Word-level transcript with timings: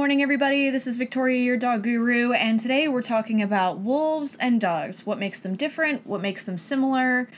Morning, 0.00 0.22
everybody. 0.22 0.70
This 0.70 0.86
is 0.86 0.96
Victoria, 0.96 1.42
your 1.42 1.58
dog 1.58 1.82
guru, 1.82 2.32
and 2.32 2.58
today 2.58 2.88
we're 2.88 3.02
talking 3.02 3.42
about 3.42 3.80
wolves 3.80 4.34
and 4.40 4.58
dogs. 4.58 5.04
What 5.04 5.18
makes 5.18 5.40
them 5.40 5.56
different? 5.56 6.06
What 6.06 6.22
makes 6.22 6.42
them 6.42 6.56
similar? 6.56 7.28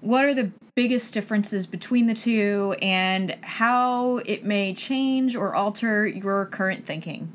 What 0.00 0.24
are 0.24 0.32
the 0.32 0.50
biggest 0.74 1.12
differences 1.12 1.66
between 1.66 2.06
the 2.06 2.14
two, 2.14 2.74
and 2.80 3.36
how 3.42 4.22
it 4.24 4.46
may 4.46 4.72
change 4.72 5.36
or 5.36 5.54
alter 5.54 6.06
your 6.06 6.46
current 6.46 6.86
thinking? 6.86 7.30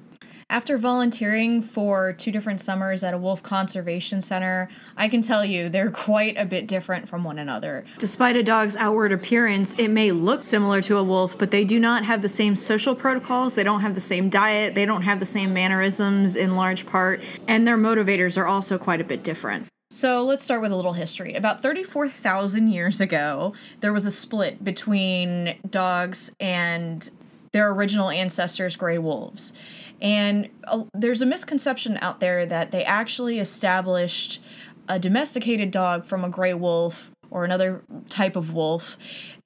After 0.51 0.77
volunteering 0.77 1.61
for 1.61 2.11
two 2.11 2.29
different 2.29 2.59
summers 2.59 3.05
at 3.05 3.13
a 3.13 3.17
wolf 3.17 3.41
conservation 3.41 4.19
center, 4.19 4.67
I 4.97 5.07
can 5.07 5.21
tell 5.21 5.45
you 5.45 5.69
they're 5.69 5.89
quite 6.09 6.37
a 6.37 6.43
bit 6.43 6.67
different 6.67 7.07
from 7.07 7.23
one 7.23 7.39
another. 7.39 7.85
Despite 7.99 8.35
a 8.35 8.43
dog's 8.43 8.75
outward 8.75 9.13
appearance, 9.13 9.73
it 9.79 9.87
may 9.87 10.11
look 10.11 10.43
similar 10.43 10.81
to 10.81 10.97
a 10.97 11.03
wolf, 11.05 11.37
but 11.37 11.51
they 11.51 11.63
do 11.63 11.79
not 11.79 12.03
have 12.03 12.21
the 12.21 12.27
same 12.27 12.57
social 12.57 12.93
protocols, 12.93 13.53
they 13.53 13.63
don't 13.63 13.79
have 13.79 13.95
the 13.95 14.01
same 14.01 14.27
diet, 14.27 14.75
they 14.75 14.85
don't 14.85 15.03
have 15.03 15.21
the 15.21 15.25
same 15.25 15.53
mannerisms 15.53 16.35
in 16.35 16.57
large 16.57 16.85
part, 16.85 17.21
and 17.47 17.65
their 17.65 17.77
motivators 17.77 18.37
are 18.37 18.45
also 18.45 18.77
quite 18.77 18.99
a 18.99 19.05
bit 19.05 19.23
different. 19.23 19.67
So 19.89 20.25
let's 20.25 20.43
start 20.43 20.61
with 20.61 20.73
a 20.73 20.75
little 20.75 20.93
history. 20.93 21.33
About 21.33 21.61
34,000 21.61 22.67
years 22.67 22.99
ago, 22.99 23.53
there 23.79 23.93
was 23.93 24.05
a 24.05 24.11
split 24.11 24.61
between 24.61 25.55
dogs 25.69 26.29
and 26.41 27.09
their 27.51 27.69
original 27.71 28.09
ancestors, 28.09 28.75
gray 28.75 28.97
wolves. 28.97 29.53
And 30.01 30.49
uh, 30.65 30.83
there's 30.93 31.21
a 31.21 31.25
misconception 31.25 31.97
out 32.01 32.19
there 32.19 32.45
that 32.45 32.71
they 32.71 32.83
actually 32.83 33.39
established 33.39 34.41
a 34.87 34.99
domesticated 34.99 35.71
dog 35.71 36.05
from 36.05 36.23
a 36.23 36.29
gray 36.29 36.53
wolf 36.53 37.11
or 37.29 37.45
another 37.45 37.81
type 38.09 38.35
of 38.35 38.53
wolf 38.53 38.97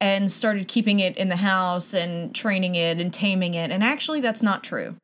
and 0.01 0.31
started 0.31 0.67
keeping 0.67 0.99
it 0.99 1.15
in 1.17 1.29
the 1.29 1.35
house 1.35 1.93
and 1.93 2.33
training 2.33 2.75
it 2.75 2.99
and 2.99 3.13
taming 3.13 3.53
it. 3.53 3.71
And 3.71 3.83
actually, 3.83 4.21
that's 4.21 4.41
not 4.41 4.63
true. 4.63 4.95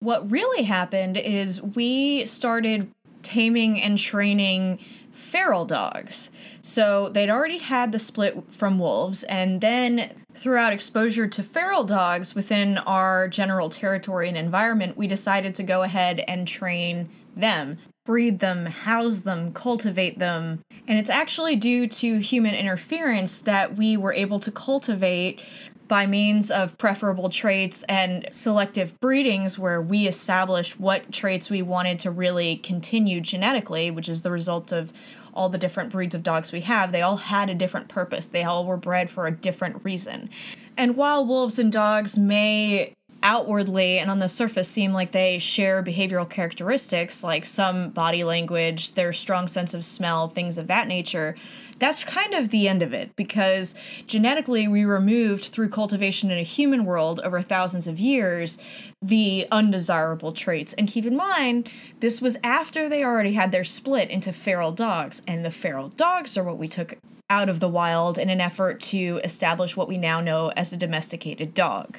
What 0.00 0.30
really 0.30 0.64
happened 0.64 1.16
is 1.16 1.62
we 1.62 2.26
started 2.26 2.90
taming 3.22 3.80
and 3.80 3.96
training 3.96 4.78
feral 5.12 5.64
dogs. 5.64 6.30
So 6.60 7.08
they'd 7.08 7.30
already 7.30 7.58
had 7.58 7.92
the 7.92 7.98
split 7.98 8.36
from 8.50 8.78
wolves, 8.78 9.22
and 9.24 9.60
then 9.60 10.10
throughout 10.34 10.72
exposure 10.72 11.26
to 11.26 11.42
feral 11.42 11.84
dogs 11.84 12.34
within 12.34 12.78
our 12.78 13.28
general 13.28 13.70
territory 13.70 14.28
and 14.28 14.36
environment, 14.36 14.96
we 14.96 15.06
decided 15.06 15.54
to 15.54 15.62
go 15.62 15.82
ahead 15.82 16.20
and 16.26 16.46
train 16.46 17.08
them, 17.36 17.78
breed 18.04 18.40
them, 18.40 18.66
house 18.66 19.20
them, 19.20 19.52
cultivate 19.52 20.18
them. 20.18 20.60
And 20.86 20.98
it's 20.98 21.10
actually 21.10 21.56
due 21.56 21.86
to 21.86 22.18
human 22.18 22.54
interference 22.54 23.40
that 23.42 23.76
we 23.76 23.96
were 23.96 24.12
able 24.12 24.38
to 24.40 24.50
cultivate 24.50 25.40
by 25.86 26.06
means 26.06 26.50
of 26.50 26.76
preferable 26.78 27.28
traits 27.28 27.82
and 27.88 28.26
selective 28.30 28.98
breedings 29.00 29.58
where 29.58 29.82
we 29.82 30.06
established 30.06 30.80
what 30.80 31.12
traits 31.12 31.50
we 31.50 31.62
wanted 31.62 31.98
to 32.00 32.10
really 32.10 32.56
continue 32.56 33.20
genetically, 33.20 33.90
which 33.90 34.08
is 34.08 34.22
the 34.22 34.30
result 34.30 34.72
of 34.72 34.92
all 35.34 35.48
the 35.48 35.58
different 35.58 35.90
breeds 35.90 36.14
of 36.14 36.22
dogs 36.22 36.52
we 36.52 36.60
have, 36.62 36.92
they 36.92 37.02
all 37.02 37.16
had 37.16 37.50
a 37.50 37.54
different 37.54 37.88
purpose. 37.88 38.26
They 38.26 38.44
all 38.44 38.64
were 38.64 38.76
bred 38.76 39.10
for 39.10 39.26
a 39.26 39.30
different 39.30 39.84
reason. 39.84 40.30
And 40.76 40.96
while 40.96 41.26
wolves 41.26 41.58
and 41.58 41.70
dogs 41.70 42.18
may 42.18 42.94
outwardly 43.24 43.98
and 43.98 44.10
on 44.10 44.18
the 44.18 44.28
surface 44.28 44.68
seem 44.68 44.92
like 44.92 45.10
they 45.10 45.38
share 45.38 45.82
behavioral 45.82 46.28
characteristics 46.28 47.24
like 47.24 47.44
some 47.44 47.90
body 47.90 48.22
language, 48.22 48.94
their 48.94 49.12
strong 49.12 49.48
sense 49.48 49.74
of 49.74 49.84
smell, 49.84 50.28
things 50.28 50.58
of 50.58 50.66
that 50.68 50.86
nature, 50.86 51.34
that's 51.78 52.04
kind 52.04 52.34
of 52.34 52.50
the 52.50 52.68
end 52.68 52.82
of 52.82 52.92
it 52.92 53.16
because 53.16 53.74
genetically 54.06 54.68
we 54.68 54.84
removed 54.84 55.44
through 55.44 55.68
cultivation 55.68 56.30
in 56.30 56.38
a 56.38 56.42
human 56.42 56.84
world 56.84 57.20
over 57.24 57.40
thousands 57.40 57.88
of 57.88 57.98
years 57.98 58.58
the 59.02 59.46
undesirable 59.50 60.32
traits. 60.32 60.72
And 60.74 60.88
keep 60.88 61.04
in 61.04 61.16
mind, 61.16 61.68
this 62.00 62.20
was 62.20 62.36
after 62.44 62.88
they 62.88 63.04
already 63.04 63.32
had 63.32 63.52
their 63.52 63.64
split 63.64 64.08
into 64.10 64.32
feral 64.32 64.72
dogs, 64.72 65.20
and 65.26 65.44
the 65.44 65.50
feral 65.50 65.88
dogs 65.88 66.38
are 66.38 66.44
what 66.44 66.58
we 66.58 66.68
took 66.68 66.96
out 67.28 67.48
of 67.48 67.60
the 67.60 67.68
wild 67.68 68.18
in 68.18 68.30
an 68.30 68.40
effort 68.40 68.80
to 68.80 69.20
establish 69.24 69.76
what 69.76 69.88
we 69.88 69.98
now 69.98 70.20
know 70.20 70.52
as 70.56 70.72
a 70.72 70.76
domesticated 70.76 71.54
dog. 71.54 71.98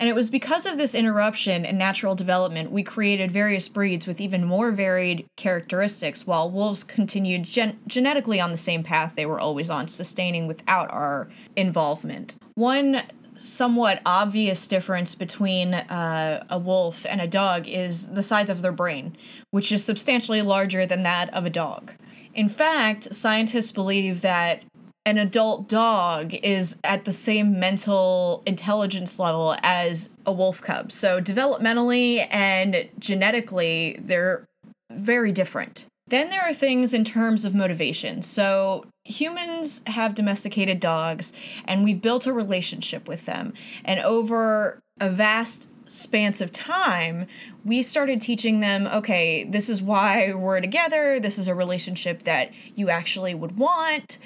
And 0.00 0.08
it 0.08 0.14
was 0.14 0.30
because 0.30 0.64
of 0.64 0.78
this 0.78 0.94
interruption 0.94 1.66
in 1.66 1.76
natural 1.76 2.14
development 2.14 2.72
we 2.72 2.82
created 2.82 3.30
various 3.30 3.68
breeds 3.68 4.06
with 4.06 4.18
even 4.18 4.46
more 4.46 4.72
varied 4.72 5.28
characteristics, 5.36 6.26
while 6.26 6.50
wolves 6.50 6.82
continued 6.82 7.42
gen- 7.42 7.78
genetically 7.86 8.40
on 8.40 8.50
the 8.50 8.56
same 8.56 8.82
path 8.82 9.12
they 9.14 9.26
were 9.26 9.38
always 9.38 9.68
on, 9.68 9.88
sustaining 9.88 10.46
without 10.46 10.90
our 10.90 11.28
involvement. 11.54 12.38
One 12.54 13.02
somewhat 13.34 14.00
obvious 14.06 14.66
difference 14.66 15.14
between 15.14 15.74
uh, 15.74 16.44
a 16.48 16.58
wolf 16.58 17.04
and 17.06 17.20
a 17.20 17.28
dog 17.28 17.68
is 17.68 18.08
the 18.08 18.22
size 18.22 18.48
of 18.48 18.62
their 18.62 18.72
brain, 18.72 19.16
which 19.50 19.70
is 19.70 19.84
substantially 19.84 20.40
larger 20.40 20.86
than 20.86 21.02
that 21.02 21.32
of 21.34 21.44
a 21.44 21.50
dog. 21.50 21.92
In 22.34 22.48
fact, 22.48 23.12
scientists 23.14 23.72
believe 23.72 24.20
that 24.22 24.62
an 25.06 25.18
adult 25.18 25.68
dog 25.68 26.34
is 26.34 26.76
at 26.84 27.04
the 27.04 27.12
same 27.12 27.58
mental 27.58 28.42
intelligence 28.46 29.18
level 29.18 29.56
as 29.62 30.10
a 30.26 30.32
wolf 30.32 30.60
cub. 30.60 30.92
So, 30.92 31.20
developmentally 31.20 32.26
and 32.30 32.88
genetically, 32.98 33.96
they're 34.00 34.46
very 34.90 35.32
different. 35.32 35.86
Then 36.08 36.28
there 36.28 36.42
are 36.42 36.52
things 36.52 36.92
in 36.92 37.04
terms 37.04 37.44
of 37.44 37.54
motivation. 37.54 38.20
So, 38.20 38.84
humans 39.04 39.80
have 39.86 40.14
domesticated 40.14 40.80
dogs 40.80 41.32
and 41.64 41.82
we've 41.82 42.02
built 42.02 42.26
a 42.26 42.32
relationship 42.32 43.08
with 43.08 43.26
them. 43.26 43.54
And 43.84 44.00
over 44.00 44.80
a 45.00 45.08
vast 45.08 45.69
spans 45.90 46.40
of 46.40 46.52
time, 46.52 47.26
we 47.64 47.82
started 47.82 48.20
teaching 48.20 48.60
them 48.60 48.86
okay, 48.86 49.44
this 49.44 49.68
is 49.68 49.82
why 49.82 50.32
we're 50.32 50.60
together, 50.60 51.18
this 51.18 51.38
is 51.38 51.48
a 51.48 51.54
relationship 51.54 52.22
that 52.22 52.52
you 52.76 52.88
actually 52.88 53.34
would 53.34 53.58
want. 53.58 54.18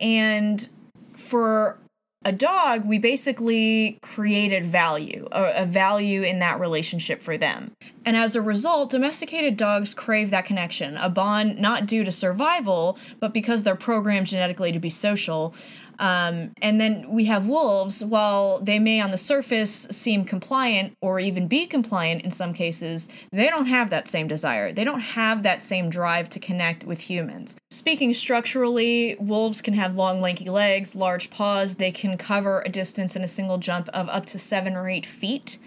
And 0.00 0.68
for 1.14 1.78
a 2.24 2.32
dog, 2.32 2.84
we 2.84 2.98
basically 2.98 3.98
created 4.02 4.64
value, 4.64 5.28
a, 5.32 5.62
a, 5.62 5.66
value 5.66 6.22
in 6.22 6.38
that 6.40 6.60
relationship 6.60 7.22
for 7.22 7.36
them. 7.36 7.72
And 8.04 8.16
as 8.16 8.34
a 8.34 8.42
result, 8.42 8.90
domesticated 8.90 9.56
dogs 9.56 9.94
crave 9.94 10.30
that 10.30 10.44
connection, 10.44 10.96
a 10.96 11.08
bond 11.08 11.58
not 11.58 11.86
due 11.86 12.04
to 12.04 12.12
survival, 12.12 12.98
but 13.20 13.32
because 13.32 13.62
they're 13.62 13.76
programmed 13.76 14.26
genetically 14.26 14.72
to 14.72 14.78
be 14.78 14.90
social. 14.90 15.54
Um, 15.98 16.52
and 16.60 16.80
then 16.80 17.08
we 17.10 17.26
have 17.26 17.46
wolves, 17.46 18.04
while 18.04 18.58
they 18.58 18.80
may 18.80 19.00
on 19.00 19.12
the 19.12 19.18
surface 19.18 19.86
seem 19.90 20.24
compliant 20.24 20.96
or 21.00 21.20
even 21.20 21.46
be 21.46 21.66
compliant 21.66 22.22
in 22.22 22.30
some 22.32 22.52
cases, 22.52 23.08
they 23.30 23.48
don't 23.48 23.66
have 23.66 23.90
that 23.90 24.08
same 24.08 24.26
desire. 24.26 24.72
They 24.72 24.82
don't 24.82 25.00
have 25.00 25.44
that 25.44 25.62
same 25.62 25.90
drive 25.90 26.28
to 26.30 26.40
connect 26.40 26.84
with 26.84 26.98
humans. 27.00 27.56
Speaking 27.70 28.14
structurally, 28.14 29.16
wolves 29.20 29.60
can 29.60 29.74
have 29.74 29.96
long, 29.96 30.20
lanky 30.20 30.48
legs, 30.48 30.96
large 30.96 31.30
paws. 31.30 31.76
They 31.76 31.92
can 31.92 32.16
cover 32.16 32.62
a 32.62 32.68
distance 32.68 33.14
in 33.14 33.22
a 33.22 33.28
single 33.28 33.58
jump 33.58 33.88
of 33.90 34.08
up 34.08 34.26
to 34.26 34.38
seven 34.38 34.74
or 34.74 34.88
eight 34.88 35.06
feet. 35.06 35.58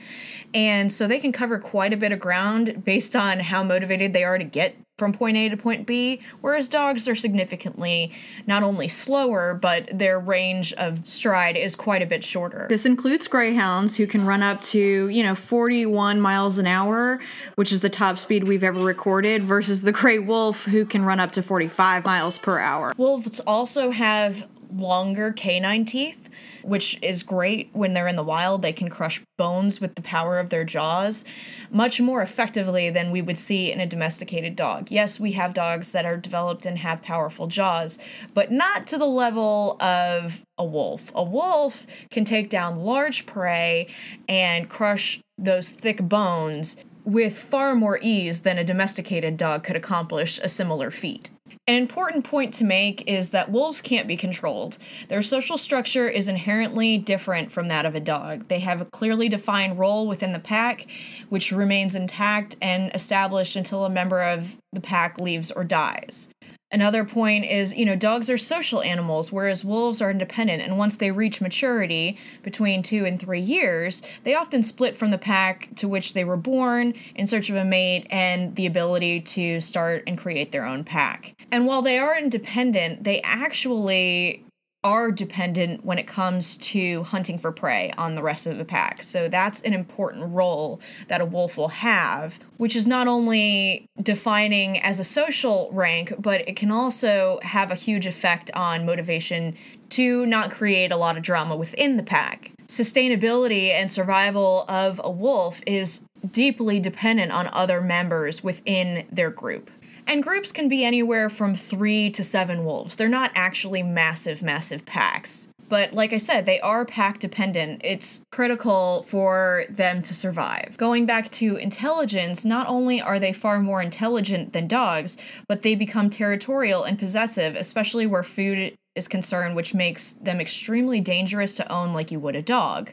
And 0.54 0.92
so 0.92 1.08
they 1.08 1.20
can 1.20 1.32
cover 1.32 1.60
quite 1.60 1.94
a 1.94 1.98
bit 1.98 2.12
of 2.12 2.20
ground 2.26 2.84
based 2.84 3.16
on 3.16 3.40
how 3.40 3.62
motivated 3.62 4.12
they 4.12 4.24
are 4.24 4.40
to 4.40 4.44
get 4.44 4.76
from 4.98 5.12
point 5.12 5.38
A 5.38 5.48
to 5.50 5.58
point 5.58 5.86
B, 5.86 6.22
whereas 6.42 6.68
dogs 6.68 7.08
are 7.08 7.14
significantly 7.14 8.12
not 8.48 8.64
only 8.64 8.88
slower, 8.88 9.54
but 9.54 9.88
their 9.94 10.20
range 10.20 10.74
of 10.74 11.08
stride 11.08 11.56
is 11.56 11.76
quite 11.76 12.02
a 12.02 12.06
bit 12.08 12.24
shorter. 12.24 12.66
This 12.68 12.86
includes 12.86 13.28
greyhounds 13.28 13.96
who 13.98 14.08
can 14.08 14.26
run 14.26 14.42
up 14.42 14.60
to, 14.62 15.08
you 15.10 15.22
know, 15.22 15.36
41 15.36 16.20
miles 16.20 16.58
an 16.58 16.66
hour, 16.66 17.20
which 17.56 17.72
is 17.72 17.82
the 17.82 17.90
top 17.90 18.18
speed 18.18 18.48
we've 18.48 18.64
ever 18.64 18.80
recorded, 18.80 19.44
versus 19.44 19.82
the 19.82 19.92
gray 19.92 20.18
wolf 20.18 20.64
who 20.64 20.84
can 20.84 21.06
run 21.06 21.20
up 21.20 21.32
to 21.34 21.44
45 21.44 22.06
miles 22.06 22.40
per 22.40 22.58
hour. 22.58 22.92
Wolves 22.98 23.40
also 23.42 23.92
have 23.92 24.50
longer 24.76 25.32
canine 25.32 25.86
teeth, 25.86 26.30
which 26.64 27.00
is 27.02 27.24
great 27.24 27.70
when 27.74 27.94
they're 27.94 28.08
in 28.08 28.16
the 28.16 28.24
wild. 28.24 28.62
They 28.62 28.74
can 28.74 28.90
crush 28.90 29.22
bones 29.38 29.80
with 29.80 29.96
the 29.96 30.02
power 30.02 30.40
of 30.40 30.50
their 30.50 30.64
jaws 30.64 31.26
much 31.70 32.00
more 32.00 32.22
effectively 32.22 32.90
than 32.90 33.12
we 33.12 33.22
would 33.22 33.38
see 33.38 33.72
in 33.72 33.80
a 33.80 33.86
domesticated 33.86 34.56
dog. 34.56 34.90
Yes, 34.92 35.20
we 35.20 35.34
have 35.34 35.54
dogs 35.54 35.92
that 35.92 36.06
are 36.06 36.18
developed 36.18 36.66
and 36.66 36.80
have 36.80 37.02
powerful 37.02 37.48
jaws, 37.48 38.00
but 38.34 38.52
not 38.52 38.88
to 38.88 38.98
the 38.98 39.06
level 39.06 39.82
of 39.82 40.44
a 40.58 40.66
wolf. 40.66 41.12
A 41.16 41.24
wolf 41.24 41.86
can 42.10 42.26
take 42.26 42.50
down 42.50 42.78
large 42.78 43.26
prey 43.26 43.88
and 44.28 44.70
crush 44.70 45.20
those 45.38 45.72
thick 45.72 46.02
bones 46.02 46.78
with 47.04 47.38
far 47.38 47.76
more 47.76 48.00
ease 48.02 48.42
than 48.42 48.58
a 48.58 48.64
domesticated 48.64 49.38
dog 49.38 49.64
could 49.64 49.76
accomplish 49.76 50.40
a 50.42 50.50
similar 50.50 50.90
feat. 50.90 51.30
An 51.68 51.74
important 51.74 52.24
point 52.24 52.54
to 52.56 52.64
make 52.64 53.10
is 53.10 53.32
that 53.32 53.50
wolves 53.50 53.82
can't 53.82 54.08
be 54.08 54.16
controlled. 54.16 54.78
Their 55.08 55.24
social 55.24 55.58
structure 55.58 56.08
is 56.08 56.30
inherently 56.30 57.00
different 57.00 57.52
from 57.52 57.70
that 57.70 57.88
of 57.88 57.96
a 57.96 58.00
dog. 58.00 58.50
They 58.50 58.60
have 58.60 58.82
a 58.82 58.86
clearly 58.86 59.30
defined 59.30 59.80
role 59.80 60.08
within 60.08 60.32
the 60.32 60.38
pack, 60.38 60.86
which 61.30 61.52
remains 61.52 61.96
intact 61.96 62.56
and 62.62 62.94
established 62.94 63.56
until 63.56 63.84
a 63.84 63.90
member 63.90 64.22
of 64.22 64.58
the 64.74 64.80
pack 64.80 65.20
leaves 65.20 65.50
or 65.50 65.64
dies. 65.64 66.30
Another 66.72 67.06
point 67.06 67.46
is, 67.46 67.74
you 67.76 67.86
know, 67.86 67.96
dogs 67.96 68.30
are 68.30 68.38
social 68.38 68.82
animals, 68.82 69.32
whereas 69.32 69.64
wolves 69.64 70.02
are 70.02 70.10
independent. 70.10 70.64
And 70.64 70.78
once 70.78 70.98
they 70.98 71.12
reach 71.12 71.40
maturity, 71.40 72.18
between 72.44 72.82
two 72.84 73.06
and 73.06 73.20
three 73.20 73.40
years, 73.40 74.02
they 74.24 74.34
often 74.34 74.64
split 74.64 74.96
from 74.96 75.12
the 75.12 75.18
pack 75.18 75.70
to 75.76 75.88
which 75.88 76.14
they 76.14 76.24
were 76.24 76.38
born 76.38 76.94
in 77.14 77.28
search 77.28 77.50
of 77.50 77.56
a 77.56 77.64
mate 77.64 78.08
and 78.10 78.56
the 78.56 78.66
ability 78.66 79.22
to 79.22 79.62
start 79.62 80.04
and 80.08 80.18
create 80.18 80.52
their 80.52 80.66
own 80.66 80.84
pack. 80.84 81.36
And 81.52 81.66
while 81.66 81.82
they 81.82 82.00
are 82.00 82.18
independent, 82.18 83.04
they 83.04 83.22
actually 83.22 84.45
are 84.86 85.12
dependent 85.12 85.84
when 85.84 85.98
it 85.98 86.06
comes 86.06 86.58
to 86.58 87.02
hunting 87.04 87.40
for 87.40 87.52
prey 87.52 87.92
on 87.98 88.14
the 88.14 88.22
rest 88.22 88.46
of 88.46 88.60
the 88.60 88.64
pack. 88.64 89.02
So 89.02 89.28
that's 89.28 89.60
an 89.62 89.74
important 89.74 90.32
role 90.32 90.80
that 91.08 91.22
a 91.22 91.26
wolf 91.26 91.58
will 91.58 91.70
have, 91.70 92.38
which 92.58 92.76
is 92.76 92.86
not 92.86 93.08
only 93.08 93.90
defining 94.00 94.80
as 94.80 95.00
a 95.00 95.04
social 95.04 95.72
rank, 95.74 96.14
but 96.20 96.48
it 96.48 96.56
can 96.56 96.70
also 96.70 97.40
have 97.42 97.72
a 97.72 97.76
huge 97.76 98.06
effect 98.06 98.52
on 98.54 98.86
motivation 98.86 99.56
to 99.90 100.28
not 100.28 100.52
create 100.52 100.92
a 100.92 100.98
lot 100.98 101.18
of 101.18 101.24
drama 101.24 101.56
within 101.56 101.98
the 101.98 102.04
pack. 102.04 102.52
Sustainability 102.68 103.72
and 103.72 103.90
survival 103.90 104.66
of 104.70 105.02
a 105.04 105.10
wolf 105.10 105.62
is 105.66 106.02
deeply 106.32 106.80
dependent 106.80 107.32
on 107.32 107.48
other 107.54 107.82
members 107.82 108.44
within 108.44 109.08
their 109.12 109.32
group. 109.32 109.72
And 110.08 110.22
groups 110.24 110.52
can 110.52 110.68
be 110.68 110.86
anywhere 110.86 111.30
from 111.30 111.56
three 111.56 112.10
to 112.12 112.24
seven 112.24 112.64
wolves. 112.64 112.96
They're 112.96 113.10
not 113.10 113.32
actually 113.36 113.84
massive, 113.84 114.44
massive 114.44 114.86
packs. 114.86 115.48
But 115.68 115.94
like 115.94 116.14
I 116.14 116.18
said, 116.18 116.46
they 116.46 116.60
are 116.60 116.86
pack 116.86 117.20
dependent. 117.20 117.82
It's 117.84 118.22
critical 118.32 119.02
for 119.04 119.66
them 119.68 120.04
to 120.04 120.14
survive. 120.14 120.76
Going 120.78 121.08
back 121.08 121.32
to 121.32 121.56
intelligence, 121.56 122.46
not 122.46 122.68
only 122.68 123.02
are 123.02 123.20
they 123.20 123.34
far 123.34 123.60
more 123.60 123.82
intelligent 123.82 124.54
than 124.54 124.68
dogs, 124.68 125.18
but 125.48 125.64
they 125.64 125.74
become 125.74 126.12
territorial 126.12 126.84
and 126.84 127.00
possessive, 127.00 127.56
especially 127.56 128.06
where 128.06 128.22
food 128.24 128.76
is 128.96 129.08
concerned, 129.08 129.56
which 129.56 129.74
makes 129.74 130.14
them 130.14 130.40
extremely 130.40 131.02
dangerous 131.02 131.54
to 131.56 131.72
own 131.72 131.94
like 131.94 132.12
you 132.12 132.20
would 132.20 132.36
a 132.36 132.42
dog. 132.42 132.92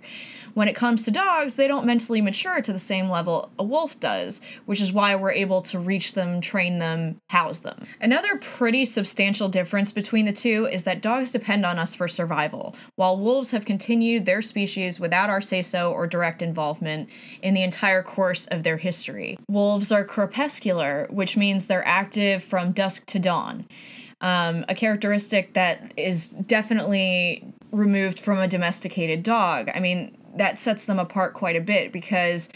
When 0.54 0.68
it 0.68 0.76
comes 0.76 1.02
to 1.04 1.10
dogs, 1.10 1.54
they 1.54 1.66
don't 1.66 1.86
mentally 1.86 2.20
mature 2.20 2.60
to 2.60 2.72
the 2.72 2.78
same 2.78 3.08
level 3.08 3.50
a 3.58 3.64
wolf 3.64 3.98
does, 4.00 4.42
which 4.66 4.82
is 4.82 4.92
why 4.92 5.14
we're 5.14 5.32
able 5.32 5.62
to 5.62 5.78
reach 5.78 6.12
them, 6.12 6.42
train 6.42 6.78
them, 6.78 7.18
house 7.28 7.60
them. 7.60 7.86
Another 8.00 8.36
pretty 8.36 8.84
substantial 8.84 9.48
difference 9.48 9.92
between 9.92 10.26
the 10.26 10.32
two 10.32 10.66
is 10.66 10.84
that 10.84 11.00
dogs 11.00 11.32
depend 11.32 11.64
on 11.64 11.78
us 11.78 11.94
for 11.94 12.06
survival, 12.06 12.74
while 12.96 13.16
wolves 13.16 13.52
have 13.52 13.64
continued 13.64 14.26
their 14.26 14.42
species 14.42 15.00
without 15.00 15.30
our 15.30 15.40
say 15.40 15.62
so 15.62 15.90
or 15.90 16.06
direct 16.06 16.42
involvement 16.42 17.08
in 17.40 17.54
the 17.54 17.62
entire 17.62 18.02
course 18.02 18.44
of 18.46 18.62
their 18.62 18.76
history. 18.76 19.38
Wolves 19.48 19.90
are 19.90 20.04
crepuscular, 20.04 21.06
which 21.08 21.36
means 21.36 21.64
they're 21.64 21.86
active 21.86 22.42
from 22.42 22.72
dusk 22.72 23.06
to 23.06 23.18
dawn. 23.18 23.66
Um, 24.22 24.64
a 24.68 24.74
characteristic 24.74 25.52
that 25.54 25.92
is 25.96 26.30
definitely 26.30 27.44
removed 27.72 28.20
from 28.20 28.38
a 28.38 28.46
domesticated 28.46 29.22
dog. 29.22 29.70
I 29.74 29.80
mean, 29.80 30.16
that 30.36 30.58
sets 30.58 30.84
them 30.84 30.98
apart 30.98 31.34
quite 31.34 31.56
a 31.56 31.60
bit 31.60 31.92
because 31.92 32.48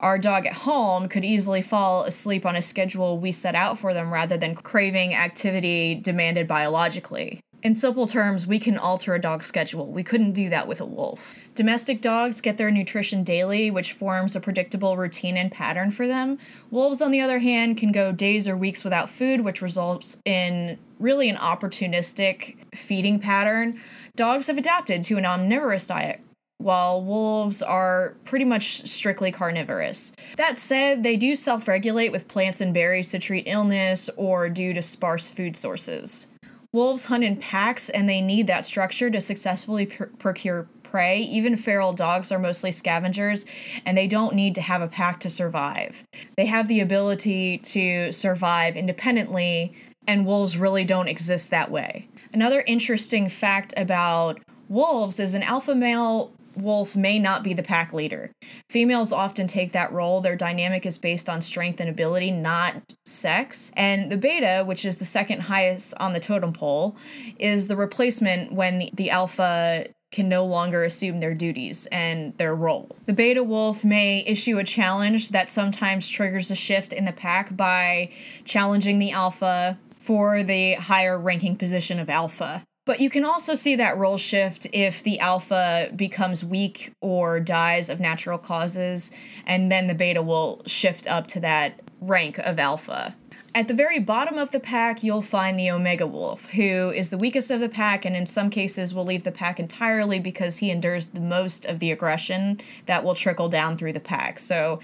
our 0.00 0.18
dog 0.18 0.46
at 0.46 0.52
home 0.52 1.08
could 1.08 1.24
easily 1.24 1.62
fall 1.62 2.04
asleep 2.04 2.44
on 2.44 2.56
a 2.56 2.62
schedule 2.62 3.18
we 3.18 3.32
set 3.32 3.54
out 3.54 3.78
for 3.78 3.94
them 3.94 4.12
rather 4.12 4.36
than 4.36 4.54
craving 4.54 5.14
activity 5.14 5.94
demanded 5.94 6.46
biologically. 6.46 7.40
In 7.64 7.74
simple 7.74 8.06
terms, 8.06 8.46
we 8.46 8.58
can 8.58 8.76
alter 8.76 9.14
a 9.14 9.18
dog's 9.18 9.46
schedule. 9.46 9.86
We 9.86 10.02
couldn't 10.02 10.32
do 10.32 10.50
that 10.50 10.68
with 10.68 10.82
a 10.82 10.84
wolf. 10.84 11.34
Domestic 11.54 12.02
dogs 12.02 12.42
get 12.42 12.58
their 12.58 12.70
nutrition 12.70 13.24
daily, 13.24 13.70
which 13.70 13.94
forms 13.94 14.36
a 14.36 14.40
predictable 14.40 14.98
routine 14.98 15.38
and 15.38 15.50
pattern 15.50 15.90
for 15.90 16.06
them. 16.06 16.36
Wolves, 16.70 17.00
on 17.00 17.10
the 17.10 17.22
other 17.22 17.38
hand, 17.38 17.78
can 17.78 17.90
go 17.90 18.12
days 18.12 18.46
or 18.46 18.54
weeks 18.54 18.84
without 18.84 19.08
food, 19.08 19.40
which 19.40 19.62
results 19.62 20.20
in 20.26 20.78
really 20.98 21.30
an 21.30 21.36
opportunistic 21.36 22.56
feeding 22.74 23.18
pattern. 23.18 23.80
Dogs 24.14 24.48
have 24.48 24.58
adapted 24.58 25.02
to 25.04 25.16
an 25.16 25.24
omnivorous 25.24 25.86
diet, 25.86 26.20
while 26.58 27.02
wolves 27.02 27.62
are 27.62 28.14
pretty 28.26 28.44
much 28.44 28.86
strictly 28.86 29.32
carnivorous. 29.32 30.12
That 30.36 30.58
said, 30.58 31.02
they 31.02 31.16
do 31.16 31.34
self 31.34 31.66
regulate 31.66 32.12
with 32.12 32.28
plants 32.28 32.60
and 32.60 32.74
berries 32.74 33.10
to 33.12 33.18
treat 33.18 33.44
illness 33.46 34.10
or 34.18 34.50
due 34.50 34.74
to 34.74 34.82
sparse 34.82 35.30
food 35.30 35.56
sources. 35.56 36.26
Wolves 36.74 37.04
hunt 37.04 37.22
in 37.22 37.36
packs 37.36 37.88
and 37.88 38.08
they 38.08 38.20
need 38.20 38.48
that 38.48 38.64
structure 38.64 39.08
to 39.08 39.20
successfully 39.20 39.86
pr- 39.86 40.06
procure 40.18 40.66
prey. 40.82 41.20
Even 41.20 41.56
feral 41.56 41.92
dogs 41.92 42.32
are 42.32 42.38
mostly 42.38 42.72
scavengers 42.72 43.46
and 43.86 43.96
they 43.96 44.08
don't 44.08 44.34
need 44.34 44.56
to 44.56 44.60
have 44.60 44.82
a 44.82 44.88
pack 44.88 45.20
to 45.20 45.30
survive. 45.30 46.02
They 46.36 46.46
have 46.46 46.66
the 46.66 46.80
ability 46.80 47.58
to 47.58 48.10
survive 48.10 48.76
independently, 48.76 49.72
and 50.08 50.26
wolves 50.26 50.58
really 50.58 50.82
don't 50.82 51.06
exist 51.06 51.52
that 51.52 51.70
way. 51.70 52.08
Another 52.32 52.64
interesting 52.66 53.28
fact 53.28 53.72
about 53.76 54.40
wolves 54.68 55.20
is 55.20 55.34
an 55.34 55.44
alpha 55.44 55.76
male 55.76 56.32
wolf 56.56 56.96
may 56.96 57.18
not 57.18 57.42
be 57.42 57.52
the 57.52 57.62
pack 57.62 57.92
leader. 57.92 58.30
Females 58.70 59.12
often 59.12 59.46
take 59.46 59.72
that 59.72 59.92
role. 59.92 60.20
Their 60.20 60.36
dynamic 60.36 60.86
is 60.86 60.98
based 60.98 61.28
on 61.28 61.42
strength 61.42 61.80
and 61.80 61.88
ability, 61.88 62.30
not 62.30 62.76
sex. 63.04 63.70
And 63.76 64.10
the 64.10 64.16
beta, 64.16 64.64
which 64.64 64.84
is 64.84 64.98
the 64.98 65.04
second 65.04 65.42
highest 65.42 65.94
on 65.98 66.12
the 66.12 66.20
totem 66.20 66.52
pole, 66.52 66.96
is 67.38 67.66
the 67.66 67.76
replacement 67.76 68.52
when 68.52 68.78
the, 68.78 68.90
the 68.94 69.10
alpha 69.10 69.86
can 70.14 70.28
no 70.28 70.46
longer 70.46 70.84
assume 70.84 71.18
their 71.18 71.34
duties 71.34 71.86
and 71.86 72.38
their 72.38 72.54
role. 72.54 72.88
The 73.06 73.12
beta 73.12 73.42
wolf 73.42 73.84
may 73.84 74.24
issue 74.24 74.58
a 74.58 74.64
challenge 74.64 75.30
that 75.30 75.50
sometimes 75.50 76.08
triggers 76.08 76.52
a 76.52 76.54
shift 76.54 76.92
in 76.92 77.04
the 77.04 77.12
pack 77.12 77.56
by 77.56 78.10
challenging 78.44 79.00
the 79.00 79.10
alpha 79.10 79.76
for 79.98 80.44
the 80.44 80.74
higher 80.74 81.18
ranking 81.18 81.56
position 81.56 81.98
of 81.98 82.08
alpha. 82.08 82.62
But 82.86 83.00
you 83.00 83.08
can 83.08 83.24
also 83.24 83.54
see 83.54 83.76
that 83.76 83.96
role 83.96 84.18
shift 84.18 84.66
if 84.72 85.02
the 85.02 85.18
alpha 85.18 85.90
becomes 85.96 86.44
weak 86.44 86.92
or 87.00 87.40
dies 87.40 87.88
of 87.88 87.98
natural 87.98 88.36
causes, 88.36 89.10
and 89.46 89.72
then 89.72 89.86
the 89.86 89.94
beta 89.94 90.20
will 90.20 90.62
shift 90.66 91.06
up 91.06 91.26
to 91.28 91.40
that 91.40 91.80
rank 92.00 92.38
of 92.38 92.58
alpha. 92.58 93.16
At 93.56 93.68
the 93.68 93.74
very 93.74 94.00
bottom 94.00 94.36
of 94.36 94.50
the 94.50 94.58
pack, 94.58 95.04
you'll 95.04 95.22
find 95.22 95.58
the 95.58 95.70
Omega 95.70 96.08
Wolf, 96.08 96.50
who 96.50 96.90
is 96.90 97.10
the 97.10 97.16
weakest 97.16 97.52
of 97.52 97.60
the 97.60 97.68
pack 97.68 98.04
and 98.04 98.16
in 98.16 98.26
some 98.26 98.50
cases 98.50 98.92
will 98.92 99.04
leave 99.04 99.22
the 99.22 99.30
pack 99.30 99.60
entirely 99.60 100.18
because 100.18 100.58
he 100.58 100.72
endures 100.72 101.06
the 101.06 101.20
most 101.20 101.64
of 101.64 101.78
the 101.78 101.92
aggression 101.92 102.60
that 102.86 103.04
will 103.04 103.14
trickle 103.14 103.48
down 103.48 103.78
through 103.78 103.92
the 103.92 104.00
pack. 104.00 104.40
So 104.40 104.80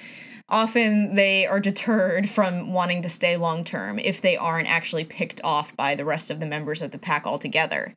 often 0.50 1.14
they 1.14 1.47
are 1.47 1.61
deterred 1.61 2.28
from 2.28 2.73
wanting 2.73 3.02
to 3.02 3.09
stay 3.09 3.37
long 3.37 3.64
term 3.64 3.99
if 3.99 4.21
they 4.21 4.37
aren't 4.37 4.69
actually 4.69 5.04
picked 5.04 5.40
off 5.42 5.76
by 5.76 5.95
the 5.95 6.04
rest 6.04 6.30
of 6.30 6.40
the 6.40 6.47
members 6.47 6.83
of 6.83 6.90
the 6.90 6.99
pack 6.99 7.26
altogether 7.26 7.95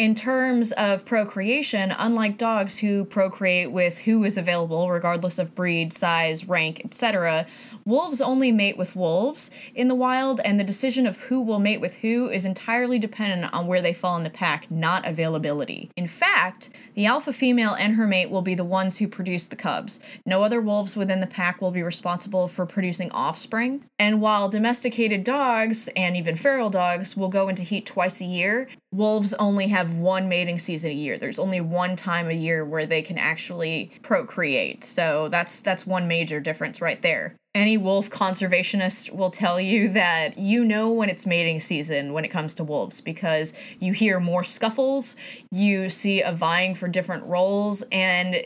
in 0.00 0.14
terms 0.14 0.72
of 0.72 1.04
procreation, 1.04 1.92
unlike 1.98 2.38
dogs 2.38 2.78
who 2.78 3.04
procreate 3.04 3.70
with 3.70 3.98
who 3.98 4.24
is 4.24 4.38
available, 4.38 4.90
regardless 4.90 5.38
of 5.38 5.54
breed, 5.54 5.92
size, 5.92 6.48
rank, 6.48 6.80
etc., 6.82 7.44
wolves 7.84 8.22
only 8.22 8.50
mate 8.50 8.78
with 8.78 8.96
wolves 8.96 9.50
in 9.74 9.88
the 9.88 9.94
wild, 9.94 10.40
and 10.42 10.58
the 10.58 10.64
decision 10.64 11.06
of 11.06 11.18
who 11.24 11.38
will 11.38 11.58
mate 11.58 11.82
with 11.82 11.96
who 11.96 12.30
is 12.30 12.46
entirely 12.46 12.98
dependent 12.98 13.52
on 13.52 13.66
where 13.66 13.82
they 13.82 13.92
fall 13.92 14.16
in 14.16 14.24
the 14.24 14.30
pack, 14.30 14.70
not 14.70 15.06
availability. 15.06 15.90
In 15.98 16.06
fact, 16.06 16.70
the 16.94 17.04
alpha 17.04 17.30
female 17.30 17.74
and 17.74 17.96
her 17.96 18.06
mate 18.06 18.30
will 18.30 18.40
be 18.40 18.54
the 18.54 18.64
ones 18.64 18.96
who 18.96 19.06
produce 19.06 19.48
the 19.48 19.56
cubs. 19.56 20.00
No 20.24 20.42
other 20.42 20.62
wolves 20.62 20.96
within 20.96 21.20
the 21.20 21.26
pack 21.26 21.60
will 21.60 21.72
be 21.72 21.82
responsible 21.82 22.48
for 22.48 22.64
producing 22.64 23.10
offspring. 23.10 23.84
And 23.98 24.22
while 24.22 24.48
domesticated 24.48 25.24
dogs, 25.24 25.90
and 25.94 26.16
even 26.16 26.36
feral 26.36 26.70
dogs, 26.70 27.18
will 27.18 27.28
go 27.28 27.50
into 27.50 27.64
heat 27.64 27.84
twice 27.84 28.22
a 28.22 28.24
year, 28.24 28.66
wolves 28.92 29.32
only 29.34 29.68
have 29.68 29.94
one 29.94 30.28
mating 30.28 30.58
season 30.58 30.90
a 30.90 30.94
year. 30.94 31.16
There's 31.16 31.38
only 31.38 31.60
one 31.60 31.94
time 31.94 32.28
a 32.28 32.34
year 32.34 32.64
where 32.64 32.86
they 32.86 33.02
can 33.02 33.18
actually 33.18 33.92
procreate. 34.02 34.82
So 34.84 35.28
that's 35.28 35.60
that's 35.60 35.86
one 35.86 36.08
major 36.08 36.40
difference 36.40 36.80
right 36.80 37.00
there. 37.00 37.36
Any 37.54 37.76
wolf 37.76 38.10
conservationist 38.10 39.12
will 39.12 39.30
tell 39.30 39.60
you 39.60 39.88
that 39.92 40.38
you 40.38 40.64
know 40.64 40.92
when 40.92 41.08
it's 41.08 41.26
mating 41.26 41.60
season 41.60 42.12
when 42.12 42.24
it 42.24 42.28
comes 42.28 42.54
to 42.56 42.64
wolves 42.64 43.00
because 43.00 43.52
you 43.78 43.92
hear 43.92 44.18
more 44.18 44.44
scuffles, 44.44 45.14
you 45.52 45.88
see 45.88 46.22
a 46.22 46.32
vying 46.32 46.74
for 46.74 46.88
different 46.88 47.24
roles 47.24 47.82
and 47.92 48.44